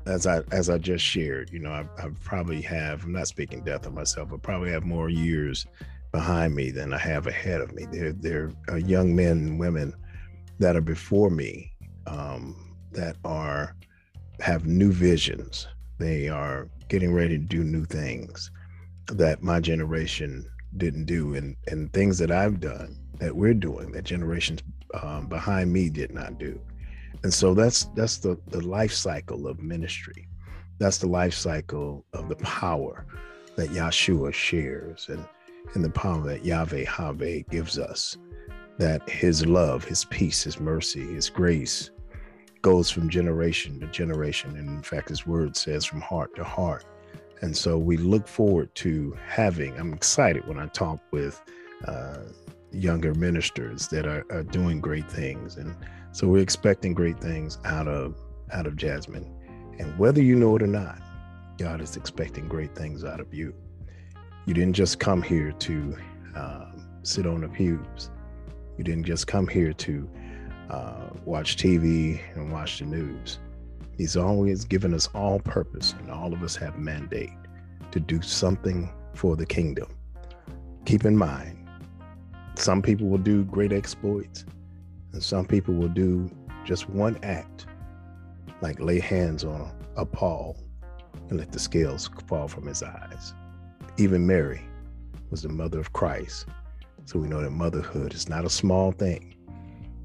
as 0.10 0.26
I 0.26 0.41
as 0.52 0.69
I 0.69 0.78
just 0.78 1.06
shared, 1.06 1.52
you 1.52 1.60
know, 1.60 1.72
I, 1.72 1.86
I 2.02 2.10
probably 2.24 2.62
have. 2.63 3.04
I'm 3.04 3.13
not 3.13 3.28
speaking 3.28 3.62
death 3.63 3.86
of 3.86 3.93
myself. 3.93 4.34
I 4.34 4.38
probably 4.38 4.72
have 4.72 4.84
more 4.84 5.10
years 5.10 5.67
behind 6.12 6.56
me 6.56 6.72
than 6.72 6.93
I 6.93 6.98
have 6.98 7.28
ahead 7.28 7.62
of 7.62 7.74
me. 7.74 7.86
There 7.91 8.12
there 8.12 8.52
are 8.67 8.80
young 8.80 9.15
men 9.15 9.32
and 9.32 9.60
women 9.60 9.93
that 10.58 10.76
are 10.76 10.82
before 10.82 11.30
me 11.30 11.72
um, 12.08 12.76
that 12.91 13.17
are 13.24 13.76
have 14.39 14.65
new 14.65 14.91
visions. 14.91 15.67
They 16.00 16.28
are 16.28 16.67
getting 16.88 17.13
ready 17.13 17.38
to 17.38 17.43
do 17.43 17.63
new 17.63 17.86
things 17.86 18.50
that 19.08 19.43
my 19.43 19.60
generation 19.60 20.50
didn't 20.78 21.06
do, 21.06 21.36
and 21.36 21.56
and 21.67 21.93
things 21.93 22.17
that 22.17 22.32
I've 22.32 22.60
done 22.60 22.98
that 23.19 23.36
we're 23.36 23.54
doing 23.54 23.91
that 23.91 24.06
generations 24.06 24.62
um, 25.04 25.28
behind 25.28 25.72
me 25.72 25.89
did 25.89 26.13
not 26.13 26.39
do. 26.39 26.60
And 27.23 27.34
so 27.34 27.53
that's 27.53 27.86
that's 27.95 28.17
the 28.17 28.39
the 28.47 28.65
life 28.65 28.93
cycle 28.93 29.47
of 29.47 29.62
ministry. 29.62 30.27
That's 30.77 30.97
the 30.97 31.08
life 31.08 31.34
cycle 31.34 32.05
of 32.13 32.29
the 32.29 32.38
power 32.38 33.05
that 33.55 33.69
yeshua 33.69 34.34
shares, 34.34 35.08
and 35.10 35.25
and 35.73 35.84
the 35.84 35.89
power 35.89 36.21
that 36.23 36.45
Yahweh 36.45 36.86
Have 36.86 37.19
gives 37.49 37.77
us. 37.77 38.17
That 38.77 39.08
His 39.10 39.45
love, 39.45 39.84
His 39.84 40.05
peace, 40.05 40.43
His 40.43 40.60
mercy, 40.60 41.13
His 41.13 41.29
grace 41.29 41.91
goes 42.62 42.89
from 42.89 43.10
generation 43.10 43.79
to 43.79 43.88
generation. 43.88 44.58
And 44.58 44.69
in 44.69 44.84
fact, 44.84 45.10
his 45.10 45.25
word 45.25 45.55
says 45.55 45.86
from 45.86 46.01
heart 46.01 46.36
to 46.36 46.43
heart. 46.43 46.86
And 47.41 47.55
so 47.55 47.77
we 47.77 47.97
look 47.97 48.27
forward 48.27 48.73
to 48.75 49.17
having, 49.25 49.77
I'm 49.79 49.93
excited 49.93 50.45
when 50.47 50.60
I 50.60 50.67
talk 50.67 50.99
with 51.12 51.41
uh, 51.86 52.17
younger 52.71 53.13
ministers 53.13 53.88
that 53.89 54.05
are, 54.05 54.25
are 54.29 54.43
doing 54.43 54.82
great 54.82 55.10
things. 55.10 55.55
And 55.55 55.73
so 56.12 56.28
we're 56.28 56.41
expecting 56.41 56.93
great 56.93 57.19
things 57.19 57.58
out 57.65 57.88
of 57.88 58.15
out 58.52 58.65
of 58.65 58.76
Jasmine. 58.76 59.32
And 59.78 59.98
whether 59.98 60.22
you 60.22 60.36
know 60.36 60.56
it 60.56 60.63
or 60.63 60.67
not, 60.67 61.02
God 61.58 61.82
is 61.82 61.95
expecting 61.95 62.48
great 62.48 62.76
things 62.76 63.04
out 63.04 63.19
of 63.19 63.34
you. 63.34 63.54
You 64.45 64.54
didn't 64.54 64.74
just 64.74 65.00
come 65.00 65.22
here 65.22 65.52
to 65.52 65.98
um, 66.36 66.88
sit 67.04 67.26
on 67.26 67.41
the 67.41 67.50
pews. 67.50 68.10
You 68.78 68.84
didn't 68.84 69.06
just 69.06 69.28
come 69.28 69.48
here 69.48 69.74
to 69.74 70.10
uh, 70.69 71.10
watch 71.26 71.58
TV 71.58 72.19
and 72.36 72.52
watch 72.52 72.80
the 72.80 72.86
news. 72.86 73.39
He's 73.98 74.15
always 74.15 74.63
given 74.63 74.93
us 74.93 75.08
all 75.13 75.39
purpose, 75.39 75.93
and 76.00 76.10
all 76.10 76.34
of 76.34 76.41
us 76.41 76.56
have 76.56 76.78
mandate 76.78 77.34
to 77.91 78.00
do 78.00 78.22
something 78.22 78.91
for 79.13 79.36
the 79.36 79.45
kingdom. 79.45 79.93
Keep 80.86 81.06
in 81.06 81.17
mind, 81.17 81.67
some 82.56 82.82
people 82.82 83.08
will 83.08 83.17
do 83.17 83.43
great 83.45 83.74
exploits, 83.74 84.45
and 85.13 85.24
some 85.24 85.45
people 85.45 85.74
will 85.74 85.89
do 85.89 86.30
just 86.65 86.89
one 86.89 87.17
act, 87.24 87.65
like 88.62 88.80
lay 88.80 89.00
hands 89.00 89.43
on 89.43 89.72
a 89.95 90.06
Paul 90.06 90.58
and 91.30 91.39
let 91.39 91.52
the 91.52 91.60
scales 91.60 92.10
fall 92.28 92.47
from 92.47 92.66
his 92.66 92.84
eyes. 92.84 93.34
Even 93.97 94.26
Mary 94.26 94.62
was 95.30 95.41
the 95.41 95.49
mother 95.49 95.80
of 95.80 95.93
Christ. 95.93 96.47
So 97.05 97.20
we 97.20 97.28
know 97.28 97.41
that 97.41 97.51
motherhood 97.51 98.14
is 98.14 98.30
not 98.30 98.45
a 98.45 98.49
small 98.49 98.91
thing 98.91 99.36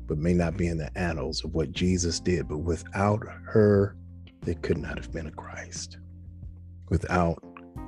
but 0.06 0.18
may 0.18 0.34
not 0.34 0.56
be 0.56 0.66
in 0.66 0.78
the 0.78 0.96
annals 0.98 1.44
of 1.44 1.54
what 1.54 1.72
Jesus 1.72 2.20
did. 2.20 2.48
But 2.48 2.58
without 2.58 3.22
her, 3.44 3.96
there 4.42 4.54
could 4.56 4.78
not 4.78 4.98
have 4.98 5.12
been 5.12 5.26
a 5.26 5.32
Christ. 5.32 5.98
Without 6.90 7.42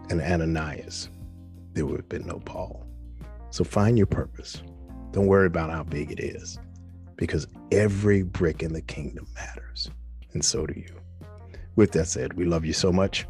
an 0.09 0.21
Ananias, 0.21 1.11
there 1.73 1.85
would 1.87 1.99
have 1.99 2.09
been 2.09 2.27
no 2.27 2.39
Paul. 2.41 2.87
So 3.51 3.65
find 3.65 3.97
your 3.99 4.07
purpose. 4.07 4.63
Don't 5.13 5.27
worry 5.27 5.47
about 5.47 5.71
how 5.71 5.83
big 5.83 6.11
it 6.11 6.21
is 6.21 6.59
because 7.17 7.47
every 7.73 8.23
brick 8.23 8.63
in 8.63 8.73
the 8.73 8.83
kingdom 8.83 9.27
matters. 9.35 9.91
And 10.33 10.45
so 10.45 10.67
do 10.67 10.75
you. 10.79 10.95
With 11.77 11.93
that 11.93 12.09
said, 12.09 12.35
we 12.35 12.45
love 12.45 12.65
you 12.65 12.73
so 12.73 12.93
much. 12.93 13.27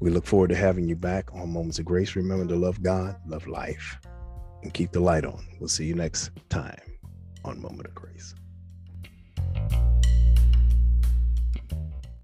We 0.00 0.10
look 0.10 0.26
forward 0.26 0.50
to 0.50 0.56
having 0.56 0.88
you 0.88 0.96
back 0.96 1.32
on 1.34 1.52
Moments 1.52 1.78
of 1.78 1.84
Grace. 1.84 2.14
Remember 2.14 2.46
to 2.46 2.56
love 2.56 2.82
God, 2.82 3.16
love 3.26 3.46
life, 3.46 3.98
and 4.62 4.72
keep 4.72 4.92
the 4.92 5.00
light 5.00 5.24
on. 5.24 5.46
We'll 5.58 5.68
see 5.68 5.86
you 5.86 5.94
next 5.94 6.30
time 6.48 6.80
on 7.44 7.60
Moment 7.60 7.88
of 7.88 7.94
Grace. 7.94 8.34